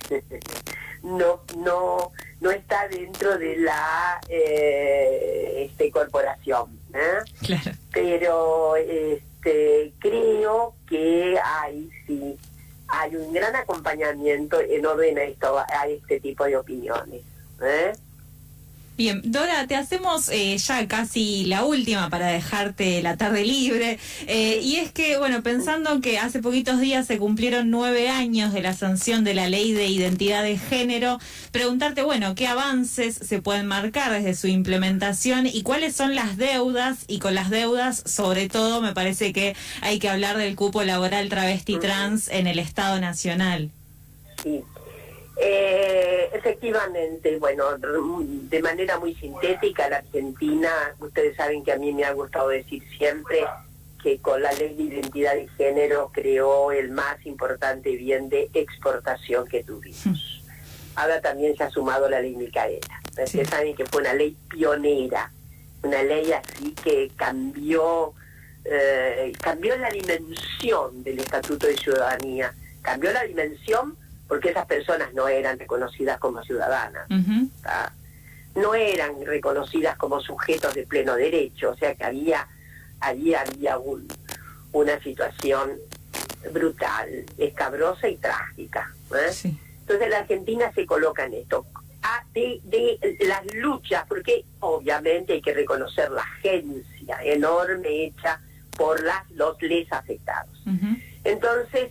no 1.02 1.40
no 1.59 2.12
no 2.40 2.50
está 2.50 2.88
dentro 2.88 3.38
de 3.38 3.57
la 3.57 4.20
este 4.28 5.90
corporación 5.90 6.78
claro. 7.44 7.70
pero 7.92 8.76
este 8.76 9.92
creo 9.98 10.74
que 10.88 11.38
hay 11.44 11.90
sí 12.07 12.37
hay 12.88 13.16
un 13.16 13.33
gran 13.33 13.57
acompañamiento 13.57 14.61
en 14.61 14.87
orden 14.87 15.18
a 15.18 15.24
esto 15.24 15.59
a 15.59 15.88
este 15.88 16.20
tipo 16.20 16.44
de 16.44 16.57
opiniones 16.57 17.22
¿eh? 17.62 17.92
Bien, 18.94 19.22
Dora, 19.24 19.66
te 19.66 19.74
hacemos 19.74 20.28
eh, 20.28 20.57
ya 20.59 20.87
casi 20.87 21.46
la 21.46 21.64
última 21.64 22.11
para 22.11 22.26
dejarte 22.26 23.00
la 23.00 23.16
tarde 23.16 23.42
libre. 23.42 23.98
Eh, 24.26 24.61
y 24.62 24.76
es 24.76 24.92
que, 24.92 25.16
bueno, 25.16 25.42
pensando 25.42 26.02
que 26.02 26.18
hace 26.18 26.40
poquitos 26.40 26.78
días 26.78 27.07
se 27.07 27.16
cumplieron 27.16 27.70
nueve 27.70 28.11
años 28.11 28.52
de 28.52 28.61
la 28.61 28.74
sanción 28.74 29.24
de 29.24 29.33
la 29.33 29.48
ley 29.48 29.72
de 29.72 29.87
identidad 29.87 30.42
de 30.42 30.59
género, 30.59 31.18
preguntarte, 31.52 32.02
bueno, 32.02 32.35
qué 32.35 32.46
avances 32.46 33.14
se 33.14 33.40
pueden 33.40 33.66
marcar 33.66 34.12
desde 34.12 34.35
su 34.35 34.46
implementación 34.46 35.46
y 35.46 35.62
cuáles 35.62 35.96
son 35.96 36.14
las 36.14 36.37
deudas. 36.37 37.05
Y 37.09 37.18
con 37.18 37.35
las 37.35 37.48
deudas, 37.48 38.02
sobre 38.05 38.50
todo, 38.50 38.83
me 38.83 38.92
parece 38.92 39.33
que 39.33 39.57
hay 39.81 40.00
que 40.00 40.11
hablar 40.11 40.37
del 40.37 40.55
cupo 40.55 40.83
laboral 40.83 41.31
travesti 41.31 41.78
trans 41.78 42.28
en 42.28 42.46
el 42.46 42.59
Estado 42.59 43.00
Nacional. 43.00 43.70
Sí. 44.42 44.61
Eh, 45.36 46.28
efectivamente, 46.32 47.38
bueno, 47.38 47.64
de 47.78 48.62
manera 48.62 48.98
muy 48.98 49.14
sintética, 49.14 49.88
la 49.88 49.98
Argentina, 49.98 50.70
ustedes 50.98 51.36
saben 51.36 51.64
que 51.64 51.72
a 51.72 51.76
mí 51.76 51.92
me 51.92 52.04
ha 52.04 52.12
gustado 52.12 52.48
decir 52.48 52.82
siempre 52.96 53.44
que 54.02 54.18
con 54.18 54.42
la 54.42 54.52
ley 54.52 54.74
de 54.74 54.82
identidad 54.82 55.34
de 55.34 55.48
género 55.56 56.10
creó 56.12 56.72
el 56.72 56.90
más 56.90 57.24
importante 57.24 57.96
bien 57.96 58.28
de 58.28 58.50
exportación 58.52 59.46
que 59.46 59.62
tuvimos. 59.62 60.42
Ahora 60.96 61.20
también 61.20 61.56
se 61.56 61.64
ha 61.64 61.70
sumado 61.70 62.08
la 62.08 62.20
ley 62.20 62.34
Micaela. 62.34 63.00
Ustedes 63.08 63.48
saben 63.48 63.74
que 63.74 63.86
fue 63.86 64.00
una 64.02 64.12
ley 64.14 64.36
pionera, 64.48 65.30
una 65.82 66.02
ley 66.02 66.32
así 66.32 66.74
que 66.74 67.10
cambió, 67.16 68.12
eh, 68.64 69.32
cambió 69.40 69.76
la 69.76 69.88
dimensión 69.88 71.02
del 71.02 71.20
Estatuto 71.20 71.66
de 71.66 71.76
Ciudadanía, 71.76 72.54
cambió 72.82 73.12
la 73.12 73.24
dimensión 73.24 73.96
porque 74.32 74.48
esas 74.48 74.64
personas 74.64 75.12
no 75.12 75.28
eran 75.28 75.58
reconocidas 75.58 76.18
como 76.18 76.42
ciudadanas, 76.42 77.06
no 78.54 78.74
eran 78.74 79.26
reconocidas 79.26 79.94
como 79.98 80.22
sujetos 80.22 80.72
de 80.72 80.86
pleno 80.86 81.16
derecho, 81.16 81.72
o 81.72 81.76
sea 81.76 81.94
que 81.94 82.02
había, 82.02 82.48
había, 83.00 83.42
había 83.42 83.76
una 84.72 84.98
situación 85.00 85.72
brutal, 86.50 87.26
escabrosa 87.36 88.08
y 88.08 88.16
trágica. 88.16 88.90
¿eh? 89.14 89.54
Entonces 89.80 90.08
la 90.08 90.20
Argentina 90.20 90.72
se 90.74 90.86
coloca 90.86 91.26
en 91.26 91.34
esto. 91.34 91.66
Ah, 92.02 92.24
de, 92.32 93.18
las 93.26 93.44
luchas, 93.54 94.06
porque 94.08 94.46
obviamente 94.60 95.34
hay 95.34 95.42
que 95.42 95.52
reconocer 95.52 96.10
la 96.10 96.22
agencia 96.22 97.22
enorme 97.22 98.06
hecha 98.06 98.40
por 98.78 99.02
las, 99.02 99.30
los 99.32 99.60
les 99.60 99.92
afectados. 99.92 100.58
Entonces, 101.22 101.90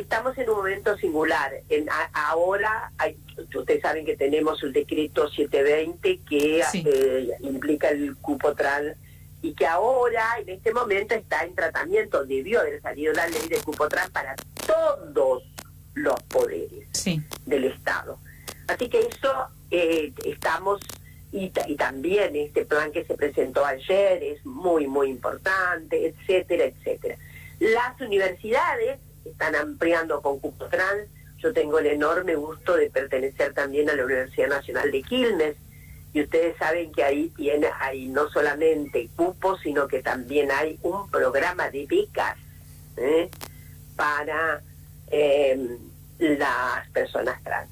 estamos 0.00 0.36
en 0.38 0.48
un 0.50 0.56
momento 0.56 0.96
singular. 0.96 1.52
En, 1.68 1.86
ahora, 2.12 2.92
hay, 2.98 3.16
ustedes 3.54 3.82
saben 3.82 4.04
que 4.04 4.16
tenemos 4.16 4.62
el 4.62 4.72
decreto 4.72 5.28
720 5.28 6.20
que 6.28 6.62
eh, 6.74 7.30
implica 7.40 7.88
el 7.88 8.16
cupo 8.16 8.54
trans 8.54 8.96
y 9.42 9.54
que 9.54 9.66
ahora, 9.66 10.38
en 10.40 10.48
este 10.48 10.72
momento, 10.72 11.14
está 11.14 11.44
en 11.44 11.54
tratamiento. 11.54 12.24
Debió 12.24 12.60
haber 12.60 12.80
salido 12.80 13.12
la 13.12 13.28
ley 13.28 13.48
de 13.48 13.58
cupo 13.58 13.88
trans 13.88 14.10
para 14.10 14.34
todos 14.66 15.42
los 15.94 16.22
poderes 16.24 16.88
del 17.44 17.64
Estado. 17.64 18.18
Así 18.66 18.88
que 18.88 19.00
eso 19.00 19.48
eh, 19.70 20.12
estamos, 20.24 20.80
y, 21.32 21.52
y 21.66 21.76
también 21.76 22.34
este 22.34 22.64
plan 22.64 22.90
que 22.90 23.04
se 23.04 23.14
presentó 23.14 23.64
ayer 23.64 24.22
es 24.22 24.44
muy, 24.44 24.86
muy 24.86 25.10
importante, 25.10 26.06
etcétera, 26.08 26.64
etcétera. 26.64 27.16
Las 27.60 28.00
universidades 28.00 28.98
están 29.30 29.54
ampliando 29.54 30.22
con 30.22 30.38
cupo 30.38 30.66
trans. 30.66 31.08
Yo 31.38 31.52
tengo 31.52 31.78
el 31.78 31.86
enorme 31.86 32.34
gusto 32.34 32.76
de 32.76 32.90
pertenecer 32.90 33.52
también 33.52 33.90
a 33.90 33.94
la 33.94 34.04
Universidad 34.04 34.48
Nacional 34.48 34.90
de 34.90 35.02
Quilmes 35.02 35.56
y 36.16 36.22
ustedes 36.22 36.56
saben 36.56 36.92
que 36.92 37.04
ahí 37.04 37.28
tiene 37.36 37.68
ahí 37.78 38.08
no 38.08 38.30
solamente 38.30 39.10
cupos, 39.16 39.60
sino 39.60 39.86
que 39.86 40.02
también 40.02 40.50
hay 40.50 40.78
un 40.80 41.10
programa 41.10 41.68
de 41.68 41.86
becas 41.86 42.38
¿eh? 42.96 43.30
para 43.96 44.62
em, 45.08 45.78
las 46.18 46.88
personas 46.88 47.42
trans. 47.42 47.68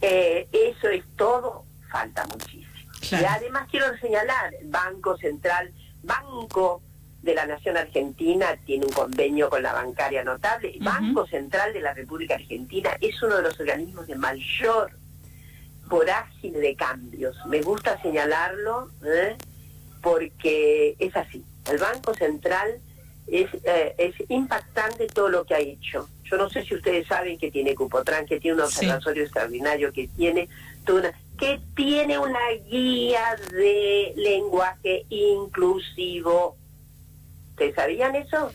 Eh, 0.00 0.46
eso 0.52 0.90
es 0.90 1.04
todo, 1.16 1.64
falta 1.90 2.24
muchísimo. 2.26 2.70
Y 3.02 3.24
además 3.24 3.66
quiero 3.68 3.98
señalar, 3.98 4.54
Banco 4.66 5.16
Central, 5.16 5.72
Banco 6.04 6.80
de 7.22 7.34
la 7.34 7.46
Nación 7.46 7.76
Argentina 7.76 8.56
tiene 8.64 8.86
un 8.86 8.92
convenio 8.92 9.50
con 9.50 9.62
la 9.62 9.72
bancaria 9.72 10.24
notable. 10.24 10.72
El 10.74 10.84
Banco 10.84 11.26
Central 11.26 11.72
de 11.72 11.80
la 11.80 11.92
República 11.92 12.34
Argentina 12.34 12.90
es 13.00 13.22
uno 13.22 13.36
de 13.36 13.42
los 13.42 13.60
organismos 13.60 14.06
de 14.06 14.14
mayor 14.14 14.92
vorágine 15.86 16.58
de 16.58 16.74
cambios. 16.76 17.36
Me 17.46 17.60
gusta 17.60 18.00
señalarlo 18.00 18.90
¿eh? 19.04 19.36
porque 20.02 20.96
es 20.98 21.14
así. 21.16 21.44
El 21.70 21.78
Banco 21.78 22.14
Central 22.14 22.80
es, 23.26 23.48
eh, 23.64 23.94
es 23.98 24.14
impactante 24.28 25.06
todo 25.08 25.28
lo 25.28 25.44
que 25.44 25.54
ha 25.54 25.58
hecho. 25.58 26.08
Yo 26.24 26.36
no 26.36 26.48
sé 26.48 26.64
si 26.64 26.74
ustedes 26.74 27.06
saben 27.06 27.38
que 27.38 27.50
tiene 27.50 27.74
Cupotran, 27.74 28.24
que 28.24 28.40
tiene 28.40 28.56
un 28.56 28.62
observatorio 28.62 29.24
extraordinario, 29.24 29.92
que 29.92 30.08
tiene 30.08 30.48
que 31.38 31.60
tiene 31.74 32.18
una 32.18 32.50
guía 32.68 33.36
de 33.52 34.12
lenguaje 34.16 35.06
inclusivo 35.08 36.56
¿Ustedes 37.60 37.74
sabían 37.74 38.16
eso? 38.16 38.50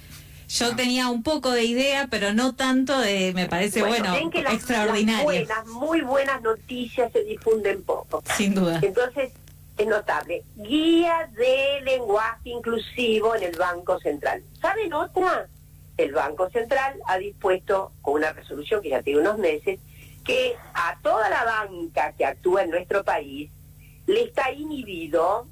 Yo 0.48 0.76
tenía 0.76 1.10
un 1.10 1.22
poco 1.22 1.52
de 1.52 1.64
idea, 1.64 2.08
pero 2.10 2.34
no 2.34 2.56
tanto 2.56 3.00
de, 3.00 3.34
me 3.36 3.46
parece 3.46 3.84
bueno, 3.84 4.16
extraordinario. 4.16 5.26
buenas, 5.26 5.68
muy 5.68 6.02
buenas 6.02 6.42
noticias 6.42 7.12
se 7.12 7.24
difunden 7.24 7.84
poco. 7.84 8.24
Sin 8.36 8.56
duda. 8.56 8.80
Entonces, 8.82 9.32
es 9.78 9.88
notable. 9.88 10.44
Guía 10.56 11.30
de 11.38 11.82
lenguaje 11.84 12.50
inclusivo 12.50 13.36
en 13.36 13.44
el 13.44 13.56
Banco 13.56 14.00
Central. 14.00 14.42
¿Saben 14.60 14.92
otra? 14.92 15.50
El 15.98 16.12
Banco 16.12 16.50
Central 16.50 16.96
ha 17.06 17.20
dispuesto, 17.20 17.92
con 18.02 18.16
una 18.16 18.34
resolución 18.34 18.82
que 18.82 18.90
ya 18.90 19.04
tiene 19.04 19.20
unos 19.20 19.38
meses, 19.38 19.80
que 20.24 20.56
a 20.74 20.98
toda 21.04 21.30
la 21.30 21.44
banca 21.44 22.12
que 22.18 22.26
actúa 22.26 22.64
en 22.64 22.72
nuestro 22.72 23.04
país 23.04 23.52
le 24.08 24.24
está 24.24 24.52
inhibido 24.52 25.46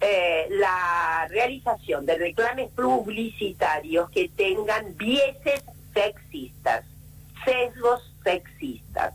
eh, 0.00 0.46
la 0.50 1.26
realización 1.28 2.06
de 2.06 2.16
reclames 2.16 2.70
publicitarios 2.70 4.10
que 4.10 4.30
tengan 4.30 4.96
bieses 4.96 5.62
sexistas, 5.92 6.84
sesgos 7.44 8.12
sexistas. 8.24 9.14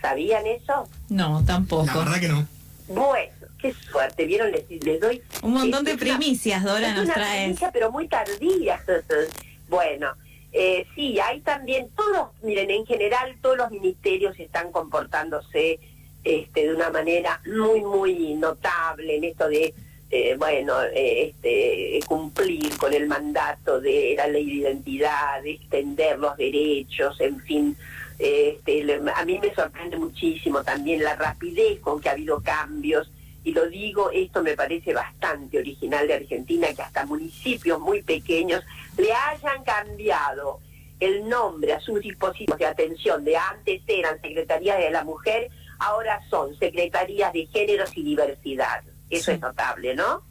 ¿Sabían 0.00 0.46
eso? 0.46 0.88
No, 1.08 1.42
tampoco. 1.44 1.86
La 1.86 1.96
verdad 1.96 2.20
que 2.20 2.28
no. 2.28 2.46
Bueno, 2.88 3.32
qué 3.60 3.72
suerte, 3.72 4.24
vieron, 4.26 4.50
les, 4.52 4.70
les 4.70 5.00
doy... 5.00 5.22
Un 5.42 5.54
montón 5.54 5.84
de 5.84 5.96
primicias, 5.96 6.62
Dora, 6.62 6.94
nos 6.94 7.08
trae. 7.08 7.44
Primicia, 7.44 7.70
pero 7.72 7.90
muy 7.90 8.06
tardía. 8.08 8.82
bueno, 9.68 10.12
eh, 10.52 10.86
sí, 10.94 11.18
hay 11.20 11.40
también 11.40 11.90
todos, 11.90 12.30
miren, 12.42 12.70
en 12.70 12.86
general 12.86 13.36
todos 13.42 13.56
los 13.58 13.70
ministerios 13.70 14.38
están 14.38 14.72
comportándose 14.72 15.80
este, 16.24 16.66
de 16.66 16.74
una 16.74 16.90
manera 16.90 17.40
muy, 17.46 17.82
muy 17.82 18.34
notable 18.34 19.16
en 19.16 19.24
esto 19.24 19.48
de 19.48 19.74
eh, 20.10 20.36
bueno, 20.38 20.82
eh, 20.84 21.28
este, 21.28 22.00
cumplir 22.06 22.76
con 22.78 22.94
el 22.94 23.06
mandato 23.06 23.80
de 23.80 24.14
la 24.16 24.26
ley 24.26 24.46
de 24.46 24.68
identidad, 24.68 25.42
de 25.42 25.52
extender 25.52 26.18
los 26.18 26.36
derechos, 26.36 27.20
en 27.20 27.40
fin. 27.40 27.76
Este, 28.18 29.00
a 29.14 29.24
mí 29.24 29.38
me 29.38 29.54
sorprende 29.54 29.96
muchísimo 29.96 30.64
también 30.64 31.04
la 31.04 31.14
rapidez 31.14 31.78
con 31.80 32.00
que 32.00 32.08
ha 32.08 32.12
habido 32.12 32.42
cambios, 32.42 33.10
y 33.44 33.52
lo 33.52 33.68
digo, 33.68 34.10
esto 34.10 34.42
me 34.42 34.56
parece 34.56 34.92
bastante 34.92 35.58
original 35.58 36.06
de 36.08 36.14
Argentina, 36.14 36.68
que 36.74 36.82
hasta 36.82 37.06
municipios 37.06 37.78
muy 37.78 38.02
pequeños 38.02 38.64
le 38.96 39.12
hayan 39.12 39.62
cambiado 39.62 40.60
el 41.00 41.28
nombre 41.28 41.74
a 41.74 41.80
sus 41.80 42.00
dispositivos 42.00 42.58
de 42.58 42.66
atención, 42.66 43.24
de 43.24 43.36
antes 43.36 43.82
eran 43.86 44.20
Secretarías 44.20 44.78
de 44.78 44.90
la 44.90 45.04
Mujer, 45.04 45.50
ahora 45.78 46.20
son 46.28 46.58
Secretarías 46.58 47.32
de 47.32 47.46
Géneros 47.46 47.96
y 47.96 48.02
Diversidad. 48.02 48.82
Eso 49.10 49.32
es 49.32 49.40
notable, 49.40 49.94
¿no? 49.94 50.22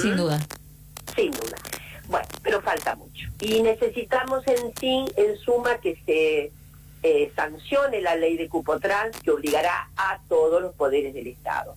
Sin 0.00 0.14
¿Mm? 0.14 0.16
duda. 0.16 0.40
Sin 1.14 1.30
duda. 1.30 1.56
Bueno, 2.08 2.26
pero 2.42 2.60
falta 2.60 2.94
mucho. 2.94 3.28
Y 3.40 3.62
necesitamos 3.62 4.46
en 4.46 4.72
sí, 4.78 5.04
en 5.16 5.36
suma, 5.38 5.78
que 5.78 5.96
se 6.06 6.52
eh, 7.02 7.32
sancione 7.34 8.00
la 8.00 8.16
ley 8.16 8.36
de 8.36 8.48
cupo 8.48 8.78
trans 8.78 9.20
que 9.20 9.30
obligará 9.30 9.90
a 9.96 10.20
todos 10.28 10.62
los 10.62 10.74
poderes 10.74 11.14
del 11.14 11.28
Estado. 11.28 11.76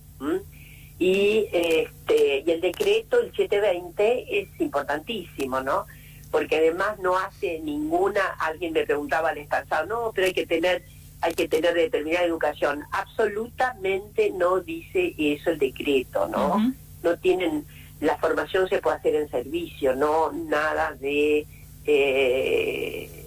Y, 0.98 1.48
este, 1.52 2.44
y 2.46 2.50
el 2.50 2.60
decreto, 2.60 3.18
el 3.20 3.34
720, 3.34 4.40
es 4.40 4.48
importantísimo, 4.60 5.60
¿no? 5.60 5.86
Porque 6.30 6.58
además 6.58 6.98
no 7.00 7.16
hace 7.16 7.58
ninguna, 7.60 8.20
alguien 8.38 8.72
me 8.72 8.84
preguntaba 8.84 9.30
al 9.30 9.44
pasado, 9.46 9.86
no, 9.86 10.12
pero 10.14 10.26
hay 10.26 10.32
que 10.32 10.46
tener 10.46 10.84
hay 11.20 11.34
que 11.34 11.48
tener 11.48 11.74
determinada 11.74 12.24
educación. 12.24 12.82
Absolutamente 12.92 14.30
no 14.30 14.60
dice 14.60 15.14
eso 15.18 15.50
el 15.50 15.58
decreto, 15.58 16.28
¿no? 16.28 16.72
No 17.02 17.16
tienen, 17.18 17.64
la 18.00 18.16
formación 18.18 18.68
se 18.68 18.78
puede 18.78 18.96
hacer 18.96 19.14
en 19.14 19.30
servicio, 19.30 19.94
no 19.94 20.32
nada 20.32 20.94
de, 20.94 21.46
eh, 21.84 23.26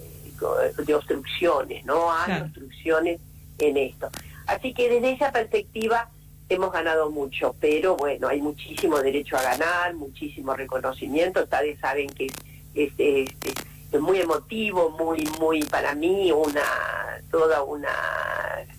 de 0.84 0.94
obstrucciones, 0.94 1.84
no 1.84 2.12
hay 2.12 2.40
obstrucciones 2.42 3.20
en 3.58 3.76
esto. 3.76 4.10
Así 4.46 4.74
que 4.74 4.88
desde 4.88 5.12
esa 5.12 5.32
perspectiva, 5.32 6.10
hemos 6.48 6.72
ganado 6.72 7.10
mucho, 7.10 7.54
pero 7.60 7.96
bueno, 7.96 8.28
hay 8.28 8.40
muchísimo 8.40 8.98
derecho 8.98 9.36
a 9.36 9.42
ganar, 9.42 9.94
muchísimo 9.94 10.54
reconocimiento. 10.54 11.42
Ustedes 11.42 11.78
saben 11.80 12.08
que 12.10 12.26
es, 12.26 12.34
es, 12.74 12.92
es, 12.98 13.54
muy 14.00 14.20
emotivo, 14.20 14.90
muy, 14.90 15.24
muy 15.40 15.62
para 15.64 15.94
mí, 15.94 16.32
una, 16.32 16.62
toda 17.30 17.62
una, 17.62 17.88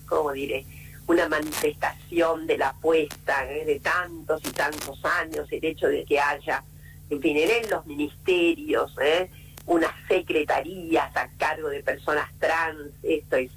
¿cómo 0.06 0.32
diré? 0.32 0.64
Una 1.06 1.28
manifestación 1.28 2.46
de 2.46 2.58
la 2.58 2.68
apuesta 2.68 3.50
¿eh? 3.50 3.64
de 3.64 3.80
tantos 3.80 4.42
y 4.44 4.50
tantos 4.50 5.04
años, 5.04 5.46
el 5.50 5.64
hecho 5.64 5.88
de 5.88 6.04
que 6.04 6.18
haya, 6.18 6.62
en 7.10 7.20
fin, 7.20 7.36
en 7.36 7.70
los 7.70 7.86
ministerios, 7.86 8.92
¿eh? 9.00 9.30
unas 9.66 9.92
secretarías 10.08 11.16
a 11.16 11.28
cargo 11.36 11.68
de 11.68 11.82
personas 11.82 12.28
trans, 12.38 12.92
esto 13.02 13.36
es 13.36 13.50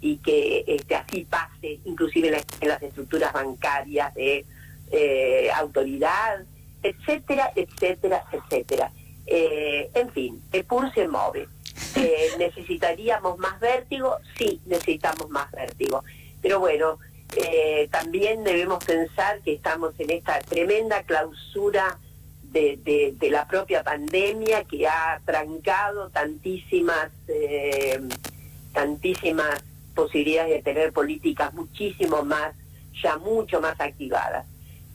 y 0.00 0.18
que 0.18 0.64
este, 0.66 0.94
así 0.94 1.24
pase, 1.24 1.80
inclusive 1.84 2.28
en, 2.28 2.68
las 2.68 2.82
estructuras 2.82 3.32
bancarias 3.32 4.14
de 4.14 4.44
eh, 4.92 5.50
autoridad, 5.54 6.44
etcétera, 6.82 7.52
etcétera, 7.56 8.24
etcétera. 8.30 8.92
Eh, 9.26 9.90
en 9.94 10.10
fin, 10.12 10.42
el 10.52 10.64
PUR 10.64 10.92
se 10.94 11.08
mueve. 11.08 11.48
Eh, 11.96 12.30
¿Necesitaríamos 12.38 13.38
más 13.38 13.58
vértigo? 13.60 14.16
Sí, 14.38 14.60
necesitamos 14.66 15.28
más 15.30 15.50
vértigo. 15.50 16.04
Pero 16.40 16.60
bueno, 16.60 16.98
también 17.90 18.44
debemos 18.44 18.84
pensar 18.84 19.40
que 19.40 19.54
estamos 19.54 19.98
en 19.98 20.10
esta 20.10 20.38
tremenda 20.40 21.02
clausura 21.02 21.98
de, 22.42 23.14
de 23.18 23.30
la 23.30 23.46
propia 23.46 23.82
pandemia 23.82 24.64
que 24.64 24.86
ha 24.86 25.20
trancado 25.24 26.08
tantísimas, 26.10 27.10
tantísimas 28.72 29.62
posibilidades 29.94 30.52
de 30.52 30.62
tener 30.62 30.92
políticas 30.92 31.52
muchísimo 31.52 32.22
más, 32.22 32.54
ya 33.02 33.16
mucho 33.18 33.60
más 33.60 33.80
activadas. 33.80 34.46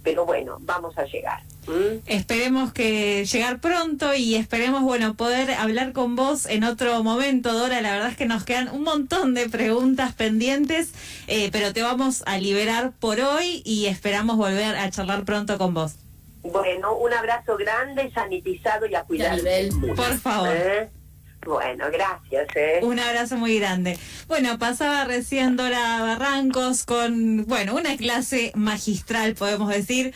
Pero 0.04 0.26
bueno, 0.26 0.58
vamos 0.62 0.98
a 0.98 1.06
llegar. 1.06 1.44
Esperemos 2.06 2.74
que 2.74 3.26
llegar 3.26 3.60
pronto 3.60 4.14
y 4.14 4.36
esperemos, 4.36 4.82
bueno, 4.82 5.14
poder 5.14 5.52
hablar 5.52 5.94
con 5.94 6.16
vos 6.16 6.46
en 6.46 6.64
otro 6.64 7.04
momento, 7.04 7.54
Dora. 7.54 7.82
La 7.82 7.94
verdad 7.94 8.10
es 8.10 8.18
que 8.18 8.26
nos 8.26 8.44
quedan 8.44 8.70
un 8.70 8.84
montón 8.84 9.34
de 9.34 9.48
preguntas 9.48 10.14
pendientes, 10.14 10.92
eh, 11.28 11.50
pero 11.52 11.72
te 11.74 11.82
vamos 11.82 12.24
a 12.26 12.38
liberar 12.38 12.94
por 13.00 13.20
hoy 13.20 13.62
y 13.64 13.86
esperamos 13.86 14.38
volver 14.38 14.76
a 14.76 14.90
charlar 14.90 15.24
pronto 15.24 15.58
con 15.58 15.74
vos. 15.74 15.96
Bueno, 16.44 16.96
un 16.96 17.14
abrazo 17.14 17.56
grande, 17.56 18.12
sanitizado 18.14 18.88
y 18.88 18.96
a 18.96 19.04
cuidar. 19.04 19.40
Por 19.96 20.18
favor. 20.18 20.50
¿Eh? 20.52 20.90
Bueno, 21.46 21.86
gracias. 21.92 22.48
¿eh? 22.56 22.80
Un 22.84 23.00
abrazo 23.00 23.36
muy 23.38 23.60
grande. 23.60 23.98
Bueno, 24.28 24.60
pasaba 24.60 25.06
recién 25.06 25.58
Dora 25.58 26.02
Barrancos 26.02 26.86
con, 26.86 27.46
bueno, 27.48 27.76
una 27.76 27.98
clase 27.98 28.52
magistral, 28.56 29.34
podemos 29.34 29.70
decir. 29.70 30.10